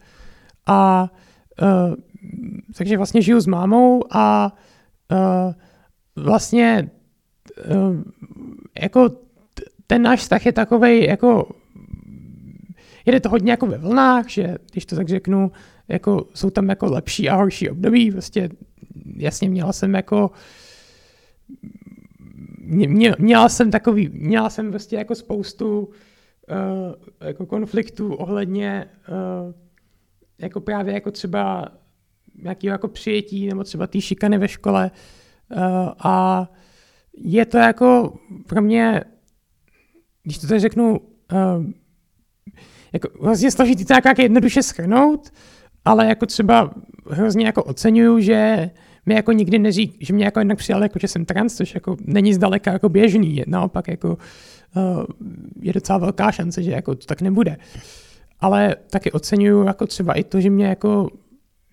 A 0.65 1.09
uh, 1.61 1.95
takže 2.77 2.97
vlastně 2.97 3.21
žiju 3.21 3.39
s 3.39 3.47
mámou 3.47 4.03
a 4.11 4.53
uh, 5.11 5.53
vlastně 6.23 6.89
uh, 7.75 8.01
jako 8.81 9.09
ten 9.87 10.01
náš 10.01 10.19
vztah 10.19 10.45
je 10.45 10.51
takový 10.51 11.05
jako 11.05 11.49
jede 13.05 13.19
to 13.19 13.29
hodně 13.29 13.51
jako 13.51 13.67
ve 13.67 13.77
vlnách, 13.77 14.29
že 14.29 14.55
když 14.71 14.85
to 14.85 14.95
tak 14.95 15.09
řeknu, 15.09 15.51
jako 15.87 16.27
jsou 16.33 16.49
tam 16.49 16.69
jako 16.69 16.85
lepší 16.85 17.29
a 17.29 17.35
horší 17.35 17.69
období, 17.69 18.11
prostě 18.11 18.49
jasně 19.17 19.49
měla 19.49 19.73
jsem 19.73 19.93
jako 19.93 20.31
mě, 22.71 22.87
mě, 22.87 23.15
měla 23.19 23.49
jsem 23.49 23.71
takový, 23.71 24.09
měla 24.09 24.49
jsem 24.49 24.69
prostě 24.69 24.95
jako 24.95 25.15
spoustu 25.15 25.79
uh, 25.79 27.27
jako 27.27 27.45
konfliktů 27.45 28.13
ohledně 28.13 28.89
uh, 29.09 29.53
jako 30.37 30.61
právě 30.61 30.93
jako 30.93 31.11
třeba 31.11 31.67
nějakého 32.43 32.71
jako 32.71 32.87
přijetí 32.87 33.47
nebo 33.47 33.63
třeba 33.63 33.87
té 33.87 34.01
šikany 34.01 34.37
ve 34.37 34.47
škole. 34.47 34.91
Uh, 35.55 35.59
a 35.99 36.47
je 37.17 37.45
to 37.45 37.57
jako 37.57 38.19
pro 38.47 38.61
mě, 38.61 39.03
když 40.23 40.37
to 40.37 40.47
tak 40.47 40.59
řeknu, 40.59 40.99
uh, 40.99 41.65
jako 42.93 43.09
vlastně 43.19 43.51
složitý 43.51 43.85
to 43.85 43.93
jak 43.93 44.19
jednoduše 44.19 44.63
schrnout, 44.63 45.33
ale 45.85 46.05
jako 46.05 46.25
třeba 46.25 46.73
hrozně 47.09 47.45
jako 47.45 47.63
oceňuju, 47.63 48.19
že 48.19 48.71
mi 49.05 49.13
jako 49.13 49.31
nikdy 49.31 49.59
neřík, 49.59 49.97
že 49.99 50.13
mě 50.13 50.25
jako 50.25 50.39
jednak 50.39 50.57
přijal 50.57 50.83
jako, 50.83 50.99
že 50.99 51.07
jsem 51.07 51.25
trans, 51.25 51.55
což 51.55 51.75
jako 51.75 51.97
není 52.05 52.33
zdaleka 52.33 52.71
jako 52.71 52.89
běžný, 52.89 53.43
naopak 53.47 53.87
jako 53.87 54.17
uh, 54.75 55.03
je 55.61 55.73
docela 55.73 55.97
velká 55.97 56.31
šance, 56.31 56.63
že 56.63 56.71
jako 56.71 56.95
to 56.95 57.05
tak 57.05 57.21
nebude. 57.21 57.57
Ale 58.39 58.75
taky 58.89 59.11
oceňuju 59.11 59.63
jako 59.63 59.87
třeba 59.87 60.13
i 60.13 60.23
to, 60.23 60.41
že 60.41 60.49
mě 60.49 60.65
jako 60.65 61.09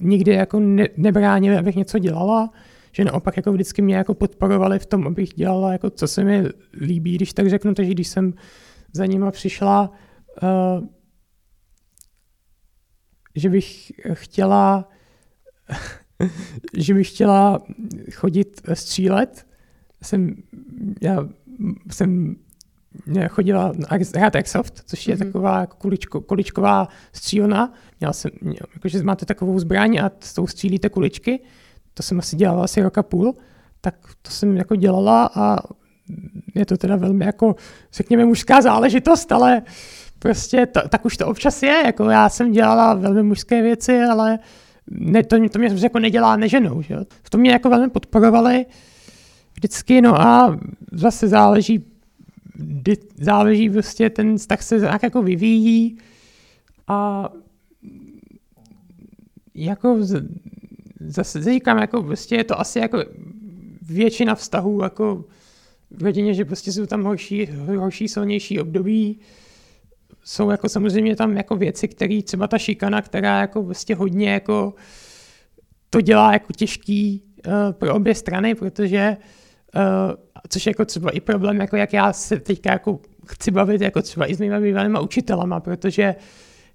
nikdy 0.00 0.32
jako 0.32 0.60
ne, 0.60 0.88
nebránili, 0.96 1.56
abych 1.56 1.76
něco 1.76 1.98
dělala, 1.98 2.50
že 2.92 3.04
naopak 3.04 3.36
jako 3.36 3.52
vždycky 3.52 3.82
mě 3.82 3.96
jako 3.96 4.14
podporovali 4.14 4.78
v 4.78 4.86
tom, 4.86 5.06
abych 5.06 5.28
dělala 5.28 5.72
jako 5.72 5.90
co 5.90 6.08
se 6.08 6.24
mi 6.24 6.44
líbí, 6.80 7.14
když 7.14 7.32
tak 7.32 7.50
řeknu, 7.50 7.74
takže 7.74 7.92
když 7.92 8.08
jsem 8.08 8.34
za 8.92 9.06
nima 9.06 9.30
přišla, 9.30 9.90
uh, 10.42 10.86
že 13.34 13.50
bych 13.50 13.92
chtěla 14.12 14.88
že 16.76 16.94
bych 16.94 17.08
chtěla 17.08 17.62
chodit 18.12 18.60
střílet. 18.74 19.46
Jsem, 20.02 20.34
já 21.00 21.28
jsem 21.90 22.36
já 23.06 23.28
chodila 23.28 23.72
hrát 24.16 24.36
Airsoft, 24.36 24.82
což 24.86 25.08
je 25.08 25.14
mm-hmm. 25.14 25.26
taková 25.26 25.66
kuličko, 25.66 26.20
kuličková 26.20 26.88
střílna. 27.12 27.72
Měla 28.00 28.12
jsem, 28.12 28.30
jakože 28.74 29.02
máte 29.02 29.26
takovou 29.26 29.58
zbraň 29.58 29.98
a 29.98 30.10
s 30.20 30.34
tou 30.34 30.46
střílíte 30.46 30.88
kuličky. 30.88 31.40
To 31.94 32.02
jsem 32.02 32.18
asi 32.18 32.36
dělala 32.36 32.64
asi 32.64 32.82
roka 32.82 33.02
půl. 33.02 33.34
Tak 33.80 33.94
to 34.22 34.30
jsem 34.30 34.56
jako 34.56 34.76
dělala 34.76 35.30
a 35.34 35.58
je 36.54 36.66
to 36.66 36.76
teda 36.76 36.96
velmi 36.96 37.24
jako, 37.24 37.56
řekněme, 37.92 38.24
mužská 38.24 38.60
záležitost, 38.62 39.32
ale 39.32 39.62
prostě 40.18 40.66
to, 40.66 40.88
tak 40.88 41.04
už 41.04 41.16
to 41.16 41.26
občas 41.26 41.62
je. 41.62 41.82
Jako 41.86 42.10
já 42.10 42.28
jsem 42.28 42.52
dělala 42.52 42.94
velmi 42.94 43.22
mužské 43.22 43.62
věci, 43.62 44.02
ale 44.02 44.38
ne, 44.90 45.22
to, 45.22 45.48
to 45.48 45.58
mě 45.58 45.68
jako 45.82 45.98
nedělá 45.98 46.36
neženou. 46.36 46.82
Že? 46.82 46.96
V 47.22 47.30
tom 47.30 47.40
mě 47.40 47.50
jako 47.50 47.70
velmi 47.70 47.90
podporovali 47.90 48.66
vždycky, 49.54 50.00
no 50.00 50.20
a 50.20 50.58
zase 50.92 51.28
záleží, 51.28 51.84
záleží 53.16 53.70
prostě, 53.70 54.10
ten 54.10 54.38
vztah 54.38 54.62
se 54.62 54.80
tak 54.80 55.02
jako 55.02 55.22
vyvíjí 55.22 55.98
a 56.88 57.28
jako 59.54 59.98
zase 61.00 61.42
říkám, 61.42 61.78
jako 61.78 62.02
prostě 62.02 62.36
je 62.36 62.44
to 62.44 62.60
asi 62.60 62.78
jako 62.78 63.04
většina 63.82 64.34
vztahů 64.34 64.82
jako 64.82 65.24
v 65.90 66.02
rodině, 66.02 66.34
že 66.34 66.44
prostě 66.44 66.72
jsou 66.72 66.86
tam 66.86 67.04
horší, 67.04 67.46
horší 67.76 68.08
silnější 68.08 68.60
období, 68.60 69.18
jsou 70.28 70.50
jako 70.50 70.68
samozřejmě 70.68 71.16
tam 71.16 71.36
jako 71.36 71.56
věci, 71.56 71.88
které 71.88 72.22
třeba 72.22 72.46
ta 72.46 72.58
šikana, 72.58 73.02
která 73.02 73.40
jako 73.40 73.62
vlastně 73.62 73.94
hodně 73.94 74.30
jako 74.30 74.74
to 75.90 76.00
dělá 76.00 76.32
jako 76.32 76.52
těžký 76.52 77.22
uh, 77.46 77.52
pro 77.72 77.94
obě 77.94 78.14
strany, 78.14 78.54
protože 78.54 79.16
uh, 79.76 79.82
což 80.48 80.66
je 80.66 80.70
jako 80.70 80.84
třeba 80.84 81.10
i 81.10 81.20
problém, 81.20 81.60
jako 81.60 81.76
jak 81.76 81.92
já 81.92 82.12
se 82.12 82.40
teďka 82.40 82.72
jako 82.72 83.00
chci 83.26 83.50
bavit 83.50 83.80
jako 83.80 84.02
třeba 84.02 84.26
i 84.26 84.34
s 84.34 84.40
mými 84.40 84.60
bývalými 84.60 84.98
učitelama, 85.00 85.60
protože 85.60 86.14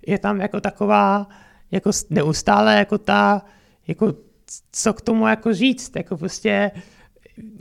je 0.07 0.19
tam 0.19 0.41
jako 0.41 0.61
taková 0.61 1.27
jako 1.71 1.91
neustále 2.09 2.75
jako 2.75 2.97
ta 2.97 3.45
jako 3.87 4.13
co 4.71 4.93
k 4.93 5.01
tomu 5.01 5.27
jako 5.27 5.53
říct, 5.53 5.95
jako 5.95 6.17
prostě 6.17 6.71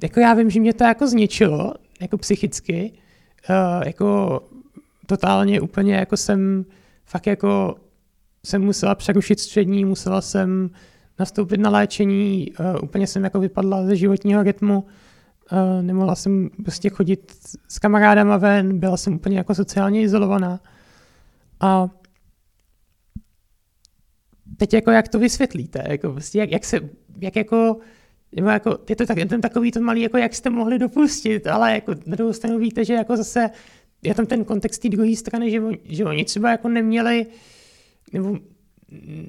jako 0.03 0.21
já 0.21 0.35
vím, 0.35 0.51
že 0.51 0.61
mě 0.61 0.73
to 0.73 0.85
jako 0.85 1.07
zničilo, 1.07 1.75
jako 2.01 2.19
psychicky, 2.19 2.93
uh, 3.51 3.83
jako 3.87 4.41
totálně 5.07 5.61
úplně 5.61 5.95
jako 5.95 6.17
jsem 6.17 6.65
fakt 7.05 7.27
jako 7.27 7.77
jsem 8.47 8.63
musela 8.63 8.95
přerušit 8.95 9.41
střední, 9.41 9.85
musela 9.85 10.21
jsem 10.21 10.71
nastoupit 11.19 11.61
na 11.61 11.71
léčení, 11.71 12.53
uh, 12.61 12.85
úplně 12.85 13.07
jsem 13.07 13.25
jako 13.25 13.41
vypadla 13.41 13.87
ze 13.87 13.97
životního 13.97 14.43
rytmu, 14.43 14.85
uh, 15.53 15.83
nemohla 15.83 16.15
jsem 16.15 16.51
prostě 16.65 16.91
chodit 16.91 17.33
s 17.69 17.79
kamarádama 17.79 18.37
ven, 18.37 18.79
byla 18.79 18.97
jsem 18.97 19.15
úplně 19.15 19.39
jako 19.39 19.55
sociálně 19.55 20.03
izolovaná. 20.03 20.61
A 21.61 21.89
teď 24.57 24.75
jako 24.75 24.91
jak 24.91 25.09
to 25.09 25.19
vysvětlíte, 25.19 25.85
jako 25.89 26.13
prostě 26.13 26.39
jak, 26.39 26.51
jak 26.51 26.65
se, 26.65 26.81
jak 27.21 27.37
jako, 27.37 27.77
nebo 28.37 28.49
jako, 28.49 28.79
je 28.89 28.97
to 28.97 29.07
tak, 29.07 29.19
ten 29.29 29.41
takový 29.41 29.71
to 29.73 29.81
malý, 29.81 30.01
jako 30.01 30.17
jak 30.17 30.35
jste 30.35 30.51
mohli 30.51 30.79
dopustit, 30.79 31.47
ale 31.47 31.75
jako 31.75 31.95
na 32.07 32.17
druhou 32.17 32.33
stranu 32.33 32.59
víte, 32.59 32.85
že 32.85 32.95
jako 32.95 33.17
zase 33.17 33.51
je 34.03 34.15
tam 34.15 34.27
ten 34.27 34.45
kontext 34.45 34.83
té 34.83 34.89
druhé 34.89 35.17
strany, 35.17 35.51
že, 35.51 35.61
on, 35.61 35.75
že 35.85 36.05
oni 36.05 36.25
třeba 36.25 36.51
jako 36.51 36.69
neměli, 36.69 37.27
nebo 38.13 38.39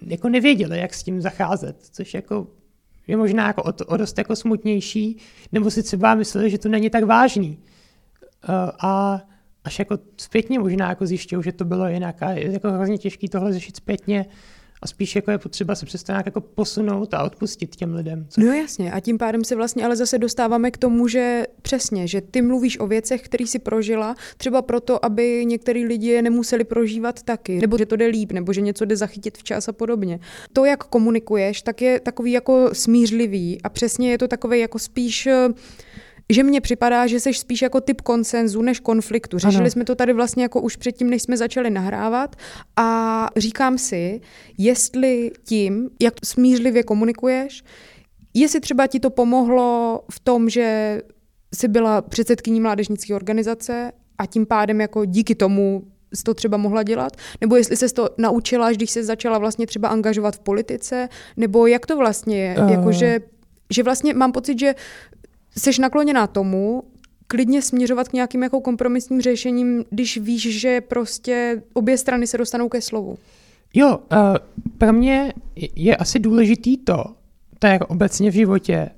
jako 0.07 0.29
nevěděli, 0.29 0.79
jak 0.79 0.93
s 0.93 1.03
tím 1.03 1.21
zacházet, 1.21 1.77
což 1.91 2.13
jako 2.13 2.47
je 3.07 3.17
možná 3.17 3.47
jako 3.47 3.63
o, 3.63 3.73
o 3.87 3.97
dost 3.97 4.17
jako 4.17 4.35
smutnější, 4.35 5.17
nebo 5.51 5.71
si 5.71 5.83
třeba 5.83 6.15
mysleli, 6.15 6.49
že 6.49 6.57
to 6.57 6.69
není 6.69 6.89
tak 6.89 7.03
vážný. 7.03 7.57
Uh, 8.49 8.55
a 8.79 9.21
až 9.63 9.79
jako 9.79 9.97
zpětně 10.17 10.59
možná 10.59 10.89
jako 10.89 11.05
zjišťují, 11.05 11.43
že 11.43 11.51
to 11.51 11.65
bylo 11.65 11.87
jinak 11.87 12.23
a 12.23 12.31
je 12.31 12.51
jako 12.51 12.71
hrozně 12.71 12.97
těžké 12.97 13.29
tohle 13.29 13.53
řešit 13.53 13.75
zpětně, 13.75 14.25
a 14.83 14.87
spíš 14.87 15.15
jako 15.15 15.31
je 15.31 15.37
potřeba 15.37 15.75
se 15.75 15.85
přesto 15.85 16.11
nějak 16.11 16.25
jako 16.25 16.41
posunout 16.41 17.13
a 17.13 17.23
odpustit 17.23 17.75
těm 17.75 17.95
lidem. 17.95 18.25
Co? 18.29 18.41
No 18.41 18.53
jasně 18.53 18.91
a 18.91 18.99
tím 18.99 19.17
pádem 19.17 19.43
se 19.43 19.55
vlastně 19.55 19.85
ale 19.85 19.95
zase 19.95 20.17
dostáváme 20.17 20.71
k 20.71 20.77
tomu, 20.77 21.07
že 21.07 21.43
přesně, 21.61 22.07
že 22.07 22.21
ty 22.21 22.41
mluvíš 22.41 22.79
o 22.79 22.87
věcech, 22.87 23.21
které 23.21 23.47
si 23.47 23.59
prožila, 23.59 24.15
třeba 24.37 24.61
proto, 24.61 25.05
aby 25.05 25.45
některý 25.45 25.85
lidi 25.85 26.07
je 26.07 26.21
nemuseli 26.21 26.63
prožívat 26.63 27.23
taky, 27.23 27.59
nebo 27.59 27.77
že 27.77 27.85
to 27.85 27.95
jde 27.95 28.05
líp, 28.05 28.31
nebo 28.31 28.53
že 28.53 28.61
něco 28.61 28.85
jde 28.85 28.97
zachytit 28.97 29.37
včas 29.37 29.67
a 29.67 29.73
podobně. 29.73 30.19
To, 30.53 30.65
jak 30.65 30.83
komunikuješ, 30.83 31.61
tak 31.61 31.81
je 31.81 31.99
takový 31.99 32.31
jako 32.31 32.69
smířlivý 32.73 33.61
a 33.63 33.69
přesně 33.69 34.11
je 34.11 34.17
to 34.17 34.27
takový 34.27 34.59
jako 34.59 34.79
spíš 34.79 35.27
že 36.29 36.43
mně 36.43 36.61
připadá, 36.61 37.07
že 37.07 37.19
jsi 37.19 37.33
spíš 37.33 37.61
jako 37.61 37.81
typ 37.81 38.01
konsenzu 38.01 38.61
než 38.61 38.79
konfliktu. 38.79 39.39
Řešili 39.39 39.61
ano. 39.61 39.71
jsme 39.71 39.85
to 39.85 39.95
tady 39.95 40.13
vlastně 40.13 40.43
jako 40.43 40.61
už 40.61 40.75
předtím, 40.75 41.09
než 41.09 41.21
jsme 41.21 41.37
začali 41.37 41.69
nahrávat 41.69 42.35
a 42.75 43.29
říkám 43.37 43.77
si, 43.77 44.21
jestli 44.57 45.31
tím, 45.43 45.89
jak 46.01 46.13
smířlivě 46.25 46.83
komunikuješ, 46.83 47.63
jestli 48.33 48.59
třeba 48.59 48.87
ti 48.87 48.99
to 48.99 49.09
pomohlo 49.09 50.01
v 50.11 50.19
tom, 50.19 50.49
že 50.49 51.01
jsi 51.55 51.67
byla 51.67 52.01
předsedkyní 52.01 52.59
mládežnické 52.59 53.15
organizace 53.15 53.91
a 54.17 54.25
tím 54.25 54.45
pádem 54.45 54.81
jako 54.81 55.05
díky 55.05 55.35
tomu 55.35 55.83
jsi 56.15 56.23
to 56.23 56.33
třeba 56.33 56.57
mohla 56.57 56.83
dělat? 56.83 57.17
Nebo 57.41 57.55
jestli 57.55 57.77
se 57.77 57.93
to 57.93 58.09
naučila, 58.17 58.71
když 58.71 58.91
se 58.91 59.03
začala 59.03 59.37
vlastně 59.37 59.67
třeba 59.67 59.87
angažovat 59.87 60.35
v 60.35 60.39
politice? 60.39 61.09
Nebo 61.37 61.67
jak 61.67 61.85
to 61.85 61.97
vlastně 61.97 62.43
je? 62.43 62.55
Uh. 62.57 62.71
Jakože 62.71 63.19
že 63.73 63.83
vlastně 63.83 64.13
mám 64.13 64.31
pocit, 64.31 64.59
že 64.59 64.75
jsi 65.57 65.81
nakloněná 65.81 66.27
tomu, 66.27 66.83
klidně 67.27 67.61
směřovat 67.61 68.07
k 68.07 68.13
nějakým 68.13 68.43
jako 68.43 68.61
kompromisním 68.61 69.21
řešením, 69.21 69.85
když 69.89 70.17
víš, 70.17 70.59
že 70.59 70.81
prostě 70.81 71.63
obě 71.73 71.97
strany 71.97 72.27
se 72.27 72.37
dostanou 72.37 72.69
ke 72.69 72.81
slovu. 72.81 73.17
Jo, 73.73 73.97
uh, 73.97 74.17
pro 74.77 74.93
mě 74.93 75.33
je 75.75 75.95
asi 75.95 76.19
důležitý 76.19 76.77
to, 76.77 77.03
tak 77.59 77.81
obecně 77.81 78.31
v 78.31 78.33
životě, 78.33 78.89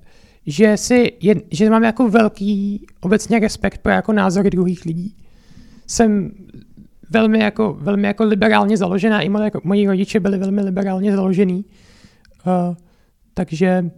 že, 0.45 0.77
si 0.77 1.11
je, 1.21 1.35
že 1.51 1.69
mám 1.69 1.83
jako 1.83 2.09
velký 2.09 2.87
obecně 3.01 3.39
respekt 3.39 3.77
pro 3.77 3.91
jako 3.91 4.13
názory 4.13 4.49
druhých 4.49 4.85
lidí. 4.85 5.15
Jsem 5.87 6.31
velmi 7.09 7.39
jako, 7.39 7.77
velmi 7.79 8.07
jako 8.07 8.23
liberálně 8.23 8.77
založená, 8.77 9.21
i 9.21 9.29
moje, 9.29 9.51
moji 9.63 9.87
rodiče 9.87 10.19
byli 10.19 10.37
velmi 10.37 10.61
liberálně 10.61 11.15
založený. 11.15 11.65
Uh, 12.45 12.75
takže 13.33 13.91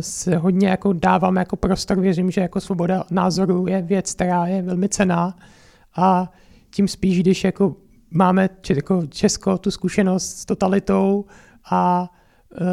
se 0.00 0.36
hodně 0.36 0.68
jako 0.68 0.92
dávám 0.92 1.36
jako 1.36 1.56
prostor, 1.56 2.00
věřím, 2.00 2.30
že 2.30 2.40
jako 2.40 2.60
svoboda 2.60 3.04
názoru 3.10 3.66
je 3.66 3.82
věc, 3.82 4.14
která 4.14 4.46
je 4.46 4.62
velmi 4.62 4.88
cená 4.88 5.38
a 5.96 6.32
tím 6.70 6.88
spíš, 6.88 7.20
když 7.20 7.44
jako 7.44 7.76
máme 8.10 8.48
jako 8.70 9.06
Česko 9.06 9.58
tu 9.58 9.70
zkušenost 9.70 10.38
s 10.38 10.44
totalitou 10.44 11.24
a 11.70 12.10
uh, 12.60 12.66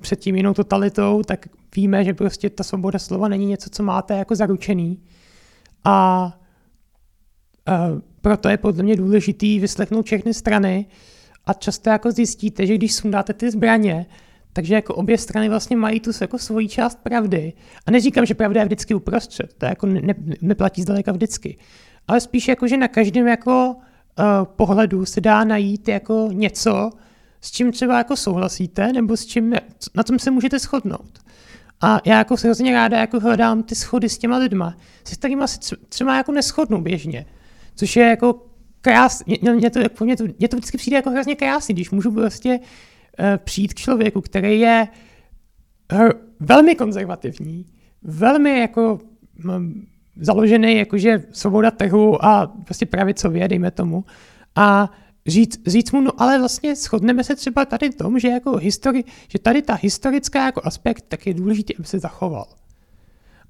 před 0.00 0.20
tím 0.20 0.36
jinou 0.36 0.54
totalitou, 0.54 1.22
tak 1.22 1.46
víme, 1.76 2.04
že 2.04 2.14
prostě 2.14 2.50
ta 2.50 2.64
svoboda 2.64 2.98
slova 2.98 3.28
není 3.28 3.46
něco, 3.46 3.70
co 3.70 3.82
máte 3.82 4.16
jako 4.16 4.34
zaručený. 4.34 5.02
A 5.84 6.26
uh, 7.68 8.00
proto 8.20 8.48
je 8.48 8.56
podle 8.56 8.82
mě 8.82 8.96
důležitý 8.96 9.60
vyslechnout 9.60 10.06
všechny 10.06 10.34
strany 10.34 10.86
a 11.46 11.52
často 11.52 11.90
jako 11.90 12.10
zjistíte, 12.12 12.66
že 12.66 12.74
když 12.74 12.94
sundáte 12.94 13.32
ty 13.32 13.50
zbraně, 13.50 14.06
takže 14.52 14.74
jako 14.74 14.94
obě 14.94 15.18
strany 15.18 15.48
vlastně 15.48 15.76
mají 15.76 16.00
tu 16.00 16.10
jako 16.20 16.38
svoji 16.38 16.68
část 16.68 16.98
pravdy. 17.02 17.52
A 17.86 17.90
neříkám, 17.90 18.26
že 18.26 18.34
pravda 18.34 18.60
je 18.60 18.64
vždycky 18.64 18.94
uprostřed, 18.94 19.54
to 19.58 19.66
jako 19.66 19.86
ne, 19.86 20.00
ne, 20.02 20.14
neplatí 20.42 20.82
zdaleka 20.82 21.12
vždycky. 21.12 21.58
Ale 22.08 22.20
spíš 22.20 22.48
jako, 22.48 22.68
že 22.68 22.76
na 22.76 22.88
každém 22.88 23.26
jako 23.26 23.76
uh, 24.18 24.24
pohledu 24.44 25.04
se 25.04 25.20
dá 25.20 25.44
najít 25.44 25.88
jako 25.88 26.28
něco, 26.32 26.90
s 27.40 27.50
čím 27.50 27.72
třeba 27.72 27.98
jako 27.98 28.16
souhlasíte, 28.16 28.92
nebo 28.92 29.16
s 29.16 29.26
čím, 29.26 29.54
na 29.94 30.02
tom 30.02 30.18
se 30.18 30.30
můžete 30.30 30.58
shodnout. 30.58 31.18
A 31.80 32.00
já 32.04 32.18
jako 32.18 32.36
se 32.36 32.46
hrozně 32.46 32.72
ráda 32.72 32.98
jako 32.98 33.20
hledám 33.20 33.62
ty 33.62 33.74
schody 33.74 34.08
s 34.08 34.18
těma 34.18 34.36
lidma, 34.36 34.76
se 35.04 35.14
kterými 35.14 35.48
se 35.48 35.76
třeba 35.88 36.16
jako 36.16 36.32
neschodnu 36.32 36.80
běžně. 36.80 37.26
Což 37.74 37.96
je 37.96 38.06
jako 38.06 38.46
krásný, 38.80 39.38
mě 39.54 39.70
to, 39.70 39.80
mě 40.04 40.16
to, 40.16 40.24
mě 40.38 40.48
to 40.48 40.56
vždycky 40.56 40.78
přijde 40.78 40.96
jako 40.96 41.10
hrozně 41.10 41.36
krásný, 41.36 41.74
když 41.74 41.90
můžu 41.90 42.12
prostě 42.12 42.60
přijít 43.44 43.74
k 43.74 43.78
člověku, 43.78 44.20
který 44.20 44.60
je 44.60 44.88
uh, 45.92 46.08
velmi 46.40 46.74
konzervativní, 46.74 47.66
velmi 48.02 48.60
jako 48.60 49.00
um, 49.44 49.86
založený 50.16 50.76
jakože 50.76 51.22
svoboda 51.32 51.70
trhu 51.70 52.24
a 52.24 52.46
prostě 52.64 52.86
pravicově, 52.86 53.48
dejme 53.48 53.70
tomu. 53.70 54.04
A 54.56 54.90
říct, 55.26 55.60
říct 55.66 55.92
mu, 55.92 56.00
no 56.00 56.10
ale 56.18 56.38
vlastně 56.38 56.76
shodneme 56.76 57.24
se 57.24 57.36
třeba 57.36 57.64
tady 57.64 57.90
v 57.90 57.94
tom, 57.94 58.18
že, 58.18 58.28
jako 58.28 58.56
histori, 58.56 59.04
že 59.28 59.38
tady 59.38 59.62
ta 59.62 59.74
historická 59.74 60.46
jako 60.46 60.60
aspekt 60.64 61.04
tak 61.08 61.26
je 61.26 61.34
důležitý, 61.34 61.76
aby 61.76 61.86
se 61.86 61.98
zachoval. 61.98 62.46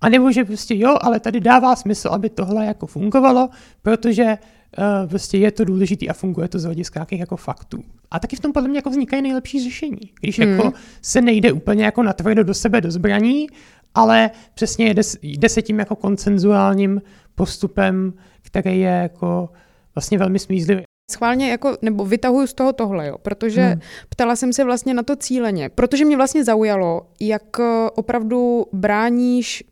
A 0.00 0.08
nebo 0.08 0.32
že 0.32 0.44
prostě 0.44 0.74
jo, 0.74 0.96
ale 1.00 1.20
tady 1.20 1.40
dává 1.40 1.76
smysl, 1.76 2.08
aby 2.08 2.30
tohle 2.30 2.66
jako 2.66 2.86
fungovalo, 2.86 3.50
protože 3.82 4.38
uh, 4.78 5.08
prostě 5.08 5.38
je 5.38 5.50
to 5.50 5.64
důležitý 5.64 6.08
a 6.08 6.12
funguje 6.12 6.48
to 6.48 6.58
z 6.58 6.64
hlediska 6.64 7.00
nějakých 7.00 7.20
jako 7.20 7.36
faktů. 7.36 7.84
A 8.10 8.18
taky 8.18 8.36
v 8.36 8.40
tom 8.40 8.52
podle 8.52 8.68
mě 8.68 8.78
jako 8.78 8.90
vznikají 8.90 9.22
nejlepší 9.22 9.64
řešení. 9.64 10.00
Když 10.20 10.38
hmm. 10.38 10.50
jako 10.50 10.72
se 11.02 11.20
nejde 11.20 11.52
úplně 11.52 11.84
jako 11.84 12.02
natvrdo 12.02 12.44
do 12.44 12.54
sebe 12.54 12.80
do 12.80 12.90
zbraní, 12.90 13.46
ale 13.94 14.30
přesně 14.54 14.94
jde, 14.94 15.02
jde 15.22 15.48
se 15.48 15.62
tím 15.62 15.78
jako 15.78 15.96
koncenzuálním 15.96 17.02
postupem, 17.34 18.12
který 18.42 18.80
je 18.80 18.90
jako 18.90 19.48
vlastně 19.94 20.18
velmi 20.18 20.38
smízlivý. 20.38 20.82
Schválně 21.10 21.50
jako, 21.50 21.76
nebo 21.82 22.04
vytahuju 22.04 22.46
z 22.46 22.54
toho 22.54 22.72
tohle, 22.72 23.06
jo, 23.06 23.18
protože 23.18 23.62
hmm. 23.62 23.80
ptala 24.08 24.36
jsem 24.36 24.52
se 24.52 24.64
vlastně 24.64 24.94
na 24.94 25.02
to 25.02 25.16
cíleně, 25.16 25.68
protože 25.68 26.04
mě 26.04 26.16
vlastně 26.16 26.44
zaujalo, 26.44 27.06
jak 27.20 27.60
eh, 27.60 27.90
opravdu 27.94 28.66
bráníš, 28.72 29.64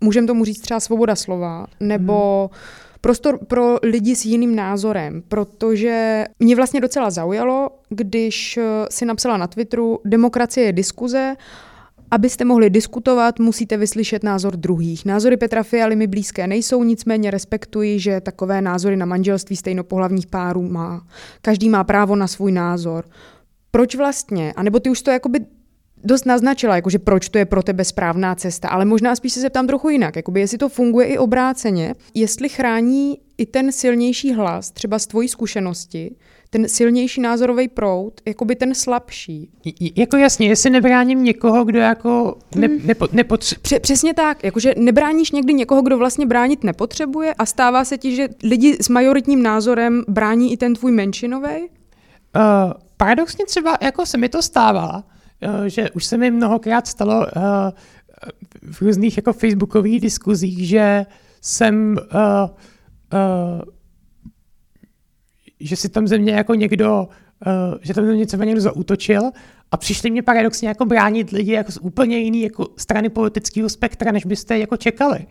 můžeme 0.00 0.26
tomu 0.26 0.44
říct 0.44 0.60
třeba 0.60 0.80
svoboda 0.80 1.16
slova, 1.16 1.66
nebo 1.80 2.50
hmm. 2.52 2.60
Prostor 3.06 3.38
pro 3.38 3.76
lidi 3.82 4.16
s 4.16 4.24
jiným 4.24 4.56
názorem, 4.56 5.22
protože 5.28 6.24
mě 6.38 6.56
vlastně 6.56 6.80
docela 6.80 7.10
zaujalo, 7.10 7.70
když 7.88 8.56
eh, 8.56 8.62
si 8.90 9.06
napsala 9.06 9.36
na 9.36 9.46
Twitteru, 9.46 10.00
demokracie 10.04 10.66
je 10.66 10.72
diskuze, 10.72 11.36
Abyste 12.10 12.44
mohli 12.44 12.70
diskutovat, 12.70 13.38
musíte 13.38 13.76
vyslyšet 13.76 14.22
názor 14.22 14.56
druhých. 14.56 15.04
Názory 15.04 15.36
Petra 15.36 15.62
Fialy 15.62 15.96
mi 15.96 16.06
blízké 16.06 16.46
nejsou, 16.46 16.84
nicméně 16.84 17.30
respektuji, 17.30 17.98
že 17.98 18.20
takové 18.20 18.62
názory 18.62 18.96
na 18.96 19.06
manželství 19.06 19.56
stejnopohlavních 19.56 20.26
párů 20.26 20.62
má. 20.62 21.06
Každý 21.42 21.68
má 21.68 21.84
právo 21.84 22.16
na 22.16 22.26
svůj 22.26 22.52
názor. 22.52 23.04
Proč 23.70 23.94
vlastně? 23.94 24.52
A 24.56 24.62
nebo 24.62 24.80
ty 24.80 24.90
už 24.90 25.02
to 25.02 25.10
jakoby 25.10 25.40
dost 26.04 26.26
naznačila, 26.26 26.76
jakože 26.76 26.98
proč 26.98 27.28
to 27.28 27.38
je 27.38 27.44
pro 27.44 27.62
tebe 27.62 27.84
správná 27.84 28.34
cesta, 28.34 28.68
ale 28.68 28.84
možná 28.84 29.16
spíš 29.16 29.32
se 29.32 29.40
zeptám 29.40 29.66
trochu 29.66 29.88
jinak, 29.88 30.16
jakoby 30.16 30.40
jestli 30.40 30.58
to 30.58 30.68
funguje 30.68 31.06
i 31.06 31.18
obráceně, 31.18 31.94
jestli 32.14 32.48
chrání 32.48 33.18
i 33.38 33.46
ten 33.46 33.72
silnější 33.72 34.32
hlas, 34.32 34.70
třeba 34.70 34.98
z 34.98 35.06
tvojí 35.06 35.28
zkušenosti, 35.28 36.16
ten 36.50 36.68
silnější 36.68 37.20
názorový 37.20 37.68
proud, 37.68 38.20
jako 38.26 38.44
by 38.44 38.56
ten 38.56 38.74
slabší. 38.74 39.50
J- 39.64 39.92
jako 39.96 40.16
jasně, 40.16 40.48
jestli 40.48 40.70
nebráním 40.70 41.24
někoho, 41.24 41.64
kdo 41.64 41.78
jako 41.78 42.38
ne, 42.54 42.66
hmm. 42.66 42.86
nepo, 42.86 43.08
nepotřebuje. 43.12 43.80
Přesně 43.80 44.14
tak, 44.14 44.44
jakože 44.44 44.74
nebráníš 44.78 45.30
někdy 45.30 45.54
někoho, 45.54 45.82
kdo 45.82 45.98
vlastně 45.98 46.26
bránit 46.26 46.64
nepotřebuje 46.64 47.34
a 47.34 47.46
stává 47.46 47.84
se 47.84 47.98
ti, 47.98 48.16
že 48.16 48.28
lidi 48.42 48.76
s 48.80 48.88
majoritním 48.88 49.42
názorem 49.42 50.04
brání 50.08 50.52
i 50.52 50.56
ten 50.56 50.74
tvůj 50.74 50.92
menšinový? 50.92 51.56
Uh, 51.56 52.72
paradoxně 52.96 53.46
třeba 53.46 53.78
jako 53.80 54.06
se 54.06 54.18
mi 54.18 54.28
to 54.28 54.42
stává, 54.42 54.96
uh, 54.96 55.02
že 55.66 55.90
už 55.90 56.04
se 56.04 56.16
mi 56.16 56.30
mnohokrát 56.30 56.86
stalo 56.86 57.18
uh, 57.18 57.42
v 58.72 58.82
různých 58.82 59.16
jako 59.16 59.32
facebookových 59.32 60.00
diskuzích, 60.00 60.68
že 60.68 61.06
jsem 61.40 61.96
uh, 62.14 62.50
že 65.60 65.76
si 65.76 65.88
tam 65.88 66.08
ze 66.08 66.18
mě 66.18 66.32
jako 66.32 66.54
někdo, 66.54 67.08
že 67.82 67.94
tam 67.94 68.04
ze 68.04 68.10
mě 68.10 68.18
něco 68.18 68.36
někdo 68.36 68.60
zautočil 68.60 69.30
a 69.70 69.76
přišli 69.76 70.10
mě 70.10 70.22
paradoxně 70.22 70.68
jako 70.68 70.84
bránit 70.84 71.30
lidi 71.30 71.52
jako 71.52 71.72
z 71.72 71.78
úplně 71.82 72.18
jiný 72.18 72.42
jako 72.42 72.68
strany 72.76 73.08
politického 73.08 73.68
spektra, 73.68 74.12
než 74.12 74.26
byste 74.26 74.58
jako 74.58 74.76
čekali. 74.76 75.26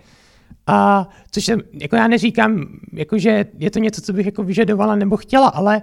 A 0.67 1.09
což 1.31 1.45
jsem, 1.45 1.61
jako 1.73 1.95
já 1.95 2.07
neříkám, 2.07 2.65
jako 2.93 3.17
že 3.17 3.45
je 3.57 3.71
to 3.71 3.79
něco, 3.79 4.01
co 4.01 4.13
bych 4.13 4.25
jako 4.25 4.43
vyžadovala 4.43 4.95
nebo 4.95 5.17
chtěla, 5.17 5.47
ale, 5.47 5.81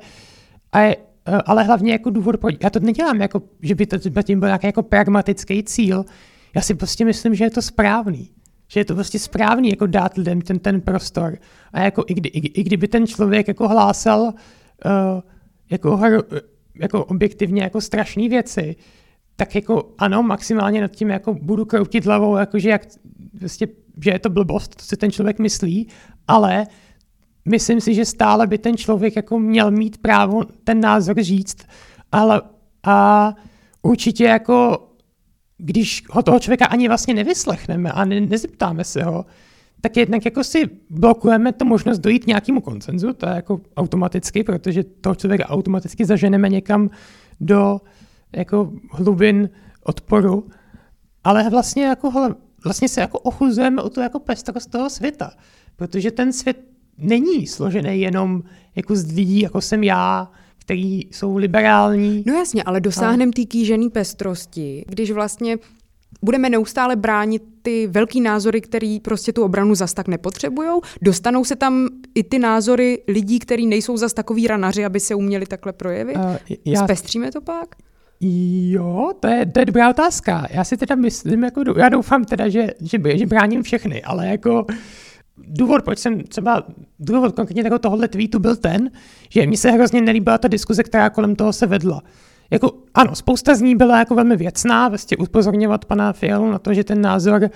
eh, 0.76 0.96
ale 1.44 1.64
hlavně 1.64 1.92
jako 1.92 2.10
důvod, 2.10 2.36
proč 2.40 2.54
já 2.62 2.70
to 2.70 2.80
nedělám, 2.80 3.20
jako, 3.20 3.42
že 3.62 3.74
by 3.74 3.86
to 3.86 4.22
tím 4.22 4.40
byl 4.40 4.48
nějaký 4.48 4.66
jako 4.66 4.82
pragmatický 4.82 5.62
cíl. 5.62 6.04
Já 6.54 6.62
si 6.62 6.74
prostě 6.74 7.04
myslím, 7.04 7.34
že 7.34 7.44
je 7.44 7.50
to 7.50 7.62
správný 7.62 8.30
že 8.72 8.80
je 8.80 8.84
to 8.84 8.94
prostě 8.94 9.18
správný 9.18 9.70
jako 9.70 9.86
dát 9.86 10.16
lidem 10.16 10.40
ten, 10.40 10.58
ten 10.58 10.80
prostor. 10.80 11.38
A 11.72 11.80
jako 11.80 12.04
i, 12.06 12.14
kdy, 12.14 12.28
i, 12.28 12.60
i 12.60 12.62
kdyby 12.62 12.88
ten 12.88 13.06
člověk 13.06 13.48
jako 13.48 13.68
hlásal 13.68 14.20
uh, 14.22 14.32
jako, 15.70 16.00
jako 16.74 17.04
objektivně 17.04 17.62
jako 17.62 17.80
strašné 17.80 18.28
věci, 18.28 18.76
tak 19.36 19.54
jako 19.54 19.94
ano, 19.98 20.22
maximálně 20.22 20.80
nad 20.80 20.90
tím 20.90 21.10
jako 21.10 21.34
budu 21.34 21.64
kroutit 21.64 22.06
hlavou, 22.06 22.36
jakože 22.36 22.68
jak, 22.68 22.86
vlastně, 23.40 23.66
že 24.04 24.10
je 24.10 24.18
to 24.18 24.30
blbost, 24.30 24.76
to 24.76 24.84
si 24.84 24.96
ten 24.96 25.10
člověk 25.10 25.38
myslí, 25.38 25.88
ale 26.28 26.66
myslím 27.44 27.80
si, 27.80 27.94
že 27.94 28.04
stále 28.04 28.46
by 28.46 28.58
ten 28.58 28.76
člověk 28.76 29.16
jako 29.16 29.38
měl 29.38 29.70
mít 29.70 29.98
právo 29.98 30.44
ten 30.64 30.80
názor 30.80 31.22
říct, 31.22 31.56
ale 32.12 32.42
a 32.84 33.34
určitě 33.82 34.24
jako 34.24 34.88
když 35.58 36.04
ho 36.10 36.22
toho 36.22 36.40
člověka 36.40 36.66
ani 36.66 36.88
vlastně 36.88 37.14
nevyslechneme 37.14 37.92
a 37.92 38.04
ne, 38.04 38.20
nezeptáme 38.20 38.84
se 38.84 39.02
ho, 39.02 39.26
tak 39.80 39.96
jednak 39.96 40.24
jako 40.24 40.44
si 40.44 40.70
blokujeme 40.90 41.52
tu 41.52 41.64
možnost 41.64 41.98
dojít 41.98 42.26
nějakému 42.26 42.60
koncenzu, 42.60 43.12
to 43.12 43.28
je 43.28 43.34
jako 43.34 43.60
automaticky, 43.76 44.44
protože 44.44 44.84
toho 44.84 45.14
člověka 45.14 45.48
automaticky 45.48 46.04
zaženeme 46.04 46.48
někam 46.48 46.90
do 47.40 47.80
jako 48.36 48.72
hlubin 48.90 49.50
odporu, 49.84 50.48
ale 51.24 51.50
vlastně 51.50 51.84
jako 51.84 52.34
vlastně 52.64 52.88
se 52.88 53.00
jako 53.00 53.18
ochuzujeme 53.18 53.82
o 53.82 53.90
to 53.90 54.00
jako 54.00 54.18
pestrost 54.18 54.70
toho 54.70 54.90
světa, 54.90 55.30
protože 55.76 56.10
ten 56.10 56.32
svět 56.32 56.71
není 56.98 57.46
složený 57.46 58.00
jenom 58.00 58.42
jako 58.76 58.96
z 58.96 59.12
lidí, 59.12 59.40
jako 59.40 59.60
jsem 59.60 59.84
já, 59.84 60.30
který 60.58 61.00
jsou 61.10 61.36
liberální. 61.36 62.24
No 62.26 62.34
jasně, 62.34 62.62
ale 62.62 62.80
dosáhneme 62.80 63.32
té 63.32 63.44
kýžený 63.44 63.90
pestrosti, 63.90 64.84
když 64.88 65.10
vlastně 65.10 65.58
budeme 66.22 66.50
neustále 66.50 66.96
bránit 66.96 67.42
ty 67.62 67.86
velký 67.86 68.20
názory, 68.20 68.60
který 68.60 69.00
prostě 69.00 69.32
tu 69.32 69.42
obranu 69.42 69.74
zas 69.74 69.94
tak 69.94 70.08
nepotřebujou. 70.08 70.80
Dostanou 71.02 71.44
se 71.44 71.56
tam 71.56 71.88
i 72.14 72.22
ty 72.22 72.38
názory 72.38 73.02
lidí, 73.08 73.38
kteří 73.38 73.66
nejsou 73.66 73.96
zas 73.96 74.12
takový 74.12 74.46
ranaři, 74.46 74.84
aby 74.84 75.00
se 75.00 75.14
uměli 75.14 75.46
takhle 75.46 75.72
projevit? 75.72 76.16
Uh, 76.16 76.36
já... 76.64 76.84
Zpestříme 76.84 77.32
to 77.32 77.40
pak? 77.40 77.74
Jo, 78.70 79.12
to 79.20 79.28
je, 79.28 79.46
to 79.46 79.60
je 79.60 79.64
dobrá 79.64 79.90
otázka. 79.90 80.46
Já 80.50 80.64
si 80.64 80.76
teda 80.76 80.94
myslím, 80.94 81.44
jako, 81.44 81.62
já 81.78 81.88
doufám 81.88 82.24
teda, 82.24 82.48
že, 82.48 82.66
že, 82.80 82.98
že 83.18 83.26
bráním 83.26 83.62
všechny, 83.62 84.02
ale 84.02 84.28
jako 84.28 84.66
důvod, 85.48 85.84
proč 85.84 85.98
jsem 85.98 86.24
třeba, 86.24 86.62
důvod 86.98 87.34
konkrétně 87.34 87.62
jako 87.62 87.78
tohohle 87.78 88.08
tweetu 88.08 88.38
byl 88.38 88.56
ten, 88.56 88.90
že 89.28 89.46
mi 89.46 89.56
se 89.56 89.70
hrozně 89.70 90.00
nelíbila 90.00 90.38
ta 90.38 90.48
diskuze, 90.48 90.82
která 90.82 91.10
kolem 91.10 91.36
toho 91.36 91.52
se 91.52 91.66
vedla. 91.66 92.02
Jako, 92.50 92.72
ano, 92.94 93.14
spousta 93.14 93.54
z 93.54 93.60
ní 93.60 93.76
byla 93.76 93.98
jako 93.98 94.14
velmi 94.14 94.36
věcná, 94.36 94.88
vlastně 94.88 95.16
upozorňovat 95.16 95.84
pana 95.84 96.12
Fialu 96.12 96.50
na 96.50 96.58
to, 96.58 96.74
že 96.74 96.84
ten 96.84 97.00
názor, 97.00 97.50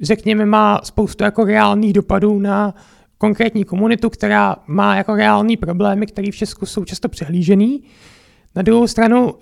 řekněme, 0.00 0.46
má 0.46 0.80
spoustu 0.84 1.24
jako 1.24 1.44
reálných 1.44 1.92
dopadů 1.92 2.38
na 2.38 2.74
konkrétní 3.18 3.64
komunitu, 3.64 4.10
která 4.10 4.56
má 4.66 4.96
jako 4.96 5.14
reální 5.14 5.56
problémy, 5.56 6.06
které 6.06 6.32
v 6.32 6.36
Česku 6.36 6.66
jsou 6.66 6.84
často 6.84 7.08
přehlížený. 7.08 7.82
Na 8.56 8.62
druhou 8.62 8.86
stranu 8.86 9.32
uh, 9.32 9.40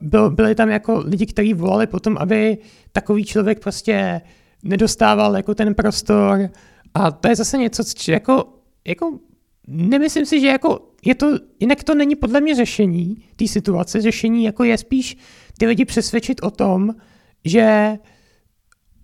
byl, 0.00 0.30
byli 0.30 0.54
tam 0.54 0.68
jako 0.68 1.02
lidi, 1.04 1.26
kteří 1.26 1.54
volali 1.54 1.86
potom, 1.86 2.16
aby 2.20 2.58
takový 2.92 3.24
člověk 3.24 3.60
prostě 3.60 4.20
nedostával 4.62 5.36
jako 5.36 5.54
ten 5.54 5.74
prostor 5.74 6.48
a 6.94 7.10
to 7.10 7.28
je 7.28 7.36
zase 7.36 7.58
něco, 7.58 7.84
co 7.84 8.10
jako, 8.10 8.58
jako 8.86 9.18
nemyslím 9.66 10.26
si, 10.26 10.40
že 10.40 10.46
jako 10.46 10.92
je 11.04 11.14
to, 11.14 11.26
jinak 11.60 11.84
to 11.84 11.94
není 11.94 12.16
podle 12.16 12.40
mě 12.40 12.54
řešení 12.54 13.16
té 13.36 13.48
situace. 13.48 14.00
Řešení 14.00 14.44
jako 14.44 14.64
je 14.64 14.78
spíš 14.78 15.16
ty 15.58 15.66
lidi 15.66 15.84
přesvědčit 15.84 16.42
o 16.42 16.50
tom, 16.50 16.94
že 17.44 17.98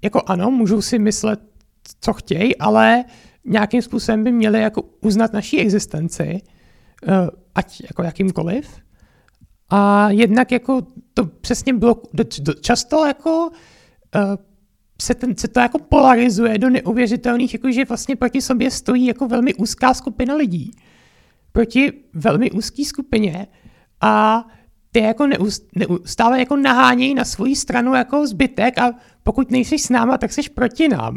jako 0.02 0.22
ano, 0.26 0.50
můžou 0.50 0.82
si 0.82 0.98
myslet, 0.98 1.40
co 2.00 2.12
chtějí, 2.12 2.56
ale 2.56 3.04
nějakým 3.44 3.82
způsobem 3.82 4.24
by 4.24 4.32
měli 4.32 4.60
jako 4.60 4.82
uznat 5.00 5.32
naší 5.32 5.60
existenci, 5.60 6.40
eh, 7.08 7.12
ať 7.54 7.80
jako 7.80 8.02
jakýmkoliv. 8.02 8.80
A 9.70 10.10
jednak 10.10 10.52
jako 10.52 10.86
to 11.14 11.26
přesně 11.26 11.72
bylo 11.72 12.02
často 12.60 13.06
jako 13.06 13.50
eh, 14.14 14.20
se, 15.02 15.14
ten, 15.14 15.36
se 15.36 15.48
to 15.48 15.60
jako 15.60 15.78
polarizuje 15.78 16.58
do 16.58 16.70
neuvěřitelných, 16.70 17.52
jako 17.52 17.70
že 17.70 17.84
vlastně 17.84 18.16
proti 18.16 18.42
sobě 18.42 18.70
stojí 18.70 19.06
jako 19.06 19.28
velmi 19.28 19.54
úzká 19.54 19.94
skupina 19.94 20.34
lidí. 20.34 20.70
Proti 21.52 21.92
velmi 22.14 22.50
úzké 22.50 22.84
skupině 22.84 23.46
a 24.00 24.44
ty 24.92 25.00
jako 25.00 25.26
neustále 25.74 26.38
jako 26.38 26.56
nahánějí 26.56 27.14
na 27.14 27.24
svoji 27.24 27.56
stranu 27.56 27.94
jako 27.94 28.26
zbytek 28.26 28.78
a 28.78 28.94
pokud 29.22 29.50
nejsi 29.50 29.78
s 29.78 29.88
náma, 29.88 30.18
tak 30.18 30.32
jsi 30.32 30.42
proti 30.54 30.88
nám. 30.88 31.16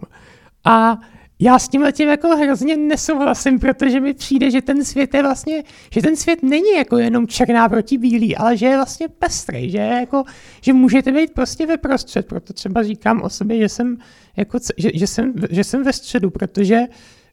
A 0.64 1.00
já 1.42 1.60
s 1.60 1.68
tím 1.68 1.86
tím 1.92 2.10
jako 2.10 2.28
hrozně 2.28 2.78
nesouhlasím, 2.78 3.60
protože 3.60 4.00
mi 4.00 4.14
přijde, 4.14 4.52
že 4.52 4.62
ten 4.62 4.86
svět 4.86 5.14
je 5.14 5.22
vlastně, 5.22 5.64
že 5.94 6.02
ten 6.02 6.16
svět 6.16 6.44
není 6.44 6.72
jako 6.78 6.98
jenom 6.98 7.28
černá 7.28 7.70
proti 7.70 7.98
bílý, 7.98 8.36
ale 8.36 8.58
že 8.58 8.66
je 8.66 8.76
vlastně 8.76 9.08
pestrý, 9.08 9.70
že, 9.70 9.78
jako, 9.78 10.24
že 10.62 10.74
můžete 10.74 11.12
být 11.12 11.34
prostě 11.34 11.66
ve 11.66 11.78
prostřed, 11.78 12.28
proto 12.28 12.54
třeba 12.54 12.84
říkám 12.84 13.22
o 13.22 13.30
sobě, 13.30 13.58
že 13.58 13.70
jsem, 13.70 13.98
jako, 14.38 14.60
že, 14.78 14.90
že, 14.94 15.08
jsem, 15.08 15.34
že 15.50 15.64
jsem 15.64 15.84
ve 15.84 15.94
středu, 15.94 16.30
protože 16.30 16.82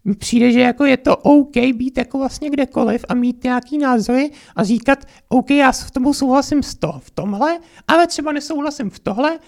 mi 0.04 0.14
přijde, 0.14 0.52
že 0.52 0.60
jako 0.60 0.84
je 0.84 0.96
to 0.96 1.16
OK 1.16 1.56
být 1.56 1.98
jako 1.98 2.18
vlastně 2.18 2.50
kdekoliv 2.50 3.04
a 3.08 3.14
mít 3.14 3.44
nějaký 3.44 3.78
názory 3.78 4.30
a 4.56 4.64
říkat, 4.64 5.04
OK, 5.28 5.50
já 5.50 5.72
v 5.72 5.90
tomu 5.90 6.14
souhlasím 6.14 6.62
z 6.62 6.74
toho, 6.74 7.00
v 7.00 7.10
tomhle, 7.10 7.58
ale 7.88 8.06
třeba 8.06 8.32
nesouhlasím 8.32 8.90
v 8.90 8.98
tohle, 8.98 9.38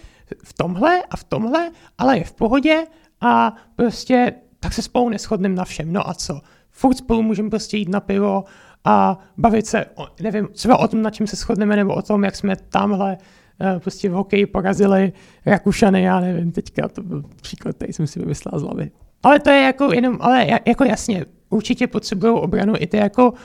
v 0.44 0.52
tomhle 0.52 1.02
a 1.10 1.16
v 1.16 1.24
tomhle, 1.24 1.70
ale 1.98 2.18
je 2.18 2.24
v 2.24 2.32
pohodě 2.32 2.84
a 3.20 3.56
prostě 3.76 4.32
tak 4.60 4.72
se 4.72 4.82
spolu 4.82 5.08
neschodneme 5.08 5.54
na 5.54 5.64
všem. 5.64 5.92
No 5.92 6.10
a 6.10 6.14
co? 6.14 6.40
Furt 6.70 6.94
spolu 6.94 7.22
můžeme 7.22 7.50
prostě 7.50 7.76
jít 7.76 7.88
na 7.88 8.00
pivo 8.00 8.44
a 8.84 9.18
bavit 9.36 9.66
se, 9.66 9.86
o, 9.94 10.06
nevím, 10.22 10.48
třeba 10.52 10.78
o 10.78 10.88
tom, 10.88 11.02
na 11.02 11.10
čem 11.10 11.26
se 11.26 11.36
shodneme, 11.36 11.76
nebo 11.76 11.94
o 11.94 12.02
tom, 12.02 12.24
jak 12.24 12.36
jsme 12.36 12.56
tamhle 12.56 13.18
uh, 13.60 13.80
prostě 13.80 14.08
v 14.08 14.12
hokeji 14.12 14.46
porazili 14.46 15.12
Rakušany, 15.46 16.02
já 16.02 16.20
nevím, 16.20 16.52
teďka 16.52 16.88
to 16.88 17.02
byl 17.02 17.24
příklad, 17.42 17.76
který 17.76 17.92
jsem 17.92 18.06
si 18.06 18.20
vymyslel 18.20 18.58
z 18.58 18.62
hlavy. 18.62 18.90
Ale 19.22 19.40
to 19.40 19.50
je 19.50 19.62
jako 19.62 19.92
jenom, 19.94 20.18
ale 20.20 20.46
jako 20.66 20.84
jasně, 20.84 21.24
určitě 21.50 21.86
potřebují 21.86 22.32
obranu 22.32 22.74
i 22.78 22.86
ty 22.86 22.96
jako 22.96 23.30
uh, 23.30 23.36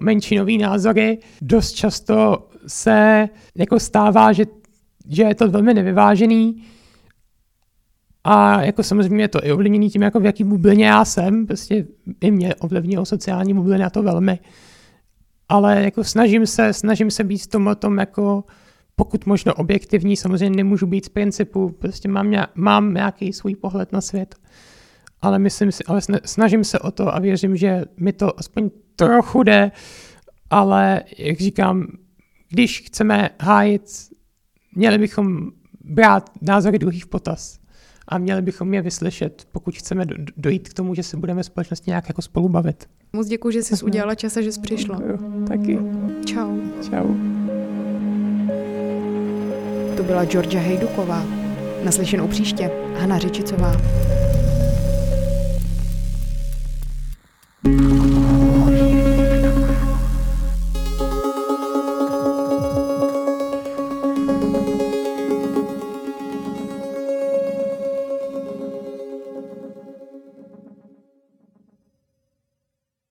menšinový 0.00 0.58
názory. 0.58 1.18
Dost 1.42 1.72
často 1.72 2.48
se 2.66 3.28
jako 3.54 3.80
stává, 3.80 4.32
že, 4.32 4.44
že 5.08 5.22
je 5.22 5.34
to 5.34 5.50
velmi 5.50 5.74
nevyvážený, 5.74 6.64
a 8.24 8.62
jako 8.62 8.82
samozřejmě 8.82 9.24
je 9.24 9.28
to 9.28 9.46
i 9.46 9.52
ovlivněný 9.52 9.90
tím, 9.90 10.02
jako 10.02 10.20
v 10.20 10.24
jaký 10.24 10.44
bublině 10.44 10.86
já 10.86 11.04
jsem, 11.04 11.46
prostě 11.46 11.86
i 12.20 12.30
mě 12.30 12.54
ovlivnilo 12.54 13.04
sociální 13.04 13.54
bublina 13.54 13.90
to 13.90 14.02
velmi. 14.02 14.38
Ale 15.48 15.82
jako 15.82 16.04
snažím 16.04 16.46
se, 16.46 16.72
snažím 16.72 17.10
se 17.10 17.24
být 17.24 17.38
v 17.38 17.46
tom 17.46 17.76
tom 17.78 17.98
jako 17.98 18.44
pokud 18.96 19.26
možno 19.26 19.54
objektivní, 19.54 20.16
samozřejmě 20.16 20.56
nemůžu 20.56 20.86
být 20.86 21.04
z 21.04 21.08
principu, 21.08 21.68
prostě 21.68 22.08
mám, 22.08 22.30
nějak, 22.30 22.50
mám 22.54 22.94
nějaký 22.94 23.32
svůj 23.32 23.54
pohled 23.54 23.92
na 23.92 24.00
svět, 24.00 24.34
ale 25.22 25.38
myslím 25.38 25.72
si, 25.72 25.84
ale 25.84 26.00
snažím 26.24 26.64
se 26.64 26.78
o 26.78 26.90
to 26.90 27.14
a 27.14 27.18
věřím, 27.18 27.56
že 27.56 27.84
mi 27.96 28.12
to 28.12 28.38
aspoň 28.38 28.70
trochu 28.96 29.42
jde, 29.42 29.72
ale 30.50 31.02
jak 31.18 31.40
říkám, 31.40 31.86
když 32.48 32.80
chceme 32.80 33.30
hájit, 33.40 33.82
měli 34.74 34.98
bychom 34.98 35.50
brát 35.80 36.30
názory 36.42 36.78
druhých 36.78 37.06
potaz 37.06 37.63
a 38.08 38.18
měli 38.18 38.42
bychom 38.42 38.74
je 38.74 38.82
vyslyšet, 38.82 39.48
pokud 39.52 39.76
chceme 39.76 40.04
dojít 40.36 40.68
k 40.68 40.74
tomu, 40.74 40.94
že 40.94 41.02
se 41.02 41.16
budeme 41.16 41.44
společnosti 41.44 41.90
nějak 41.90 42.08
jako 42.08 42.22
spolu 42.22 42.48
bavit. 42.48 42.88
Moc 43.12 43.26
děkuji, 43.26 43.50
že 43.50 43.62
jsi 43.62 43.84
udělala 43.84 44.14
čas 44.14 44.36
a 44.36 44.40
že 44.40 44.52
jsi 44.52 44.60
přišla. 44.60 45.00
Taky. 45.48 45.78
Čau. 46.26 46.58
Čau. 46.90 47.14
To 49.96 50.02
byla 50.02 50.24
Georgia 50.24 50.62
Hejduková. 50.62 51.24
Naslyšenou 51.84 52.28
příště. 52.28 52.70
Hana 52.98 53.18
Řičicová. 53.18 53.72
thank 57.64 58.14
you 58.14 58.23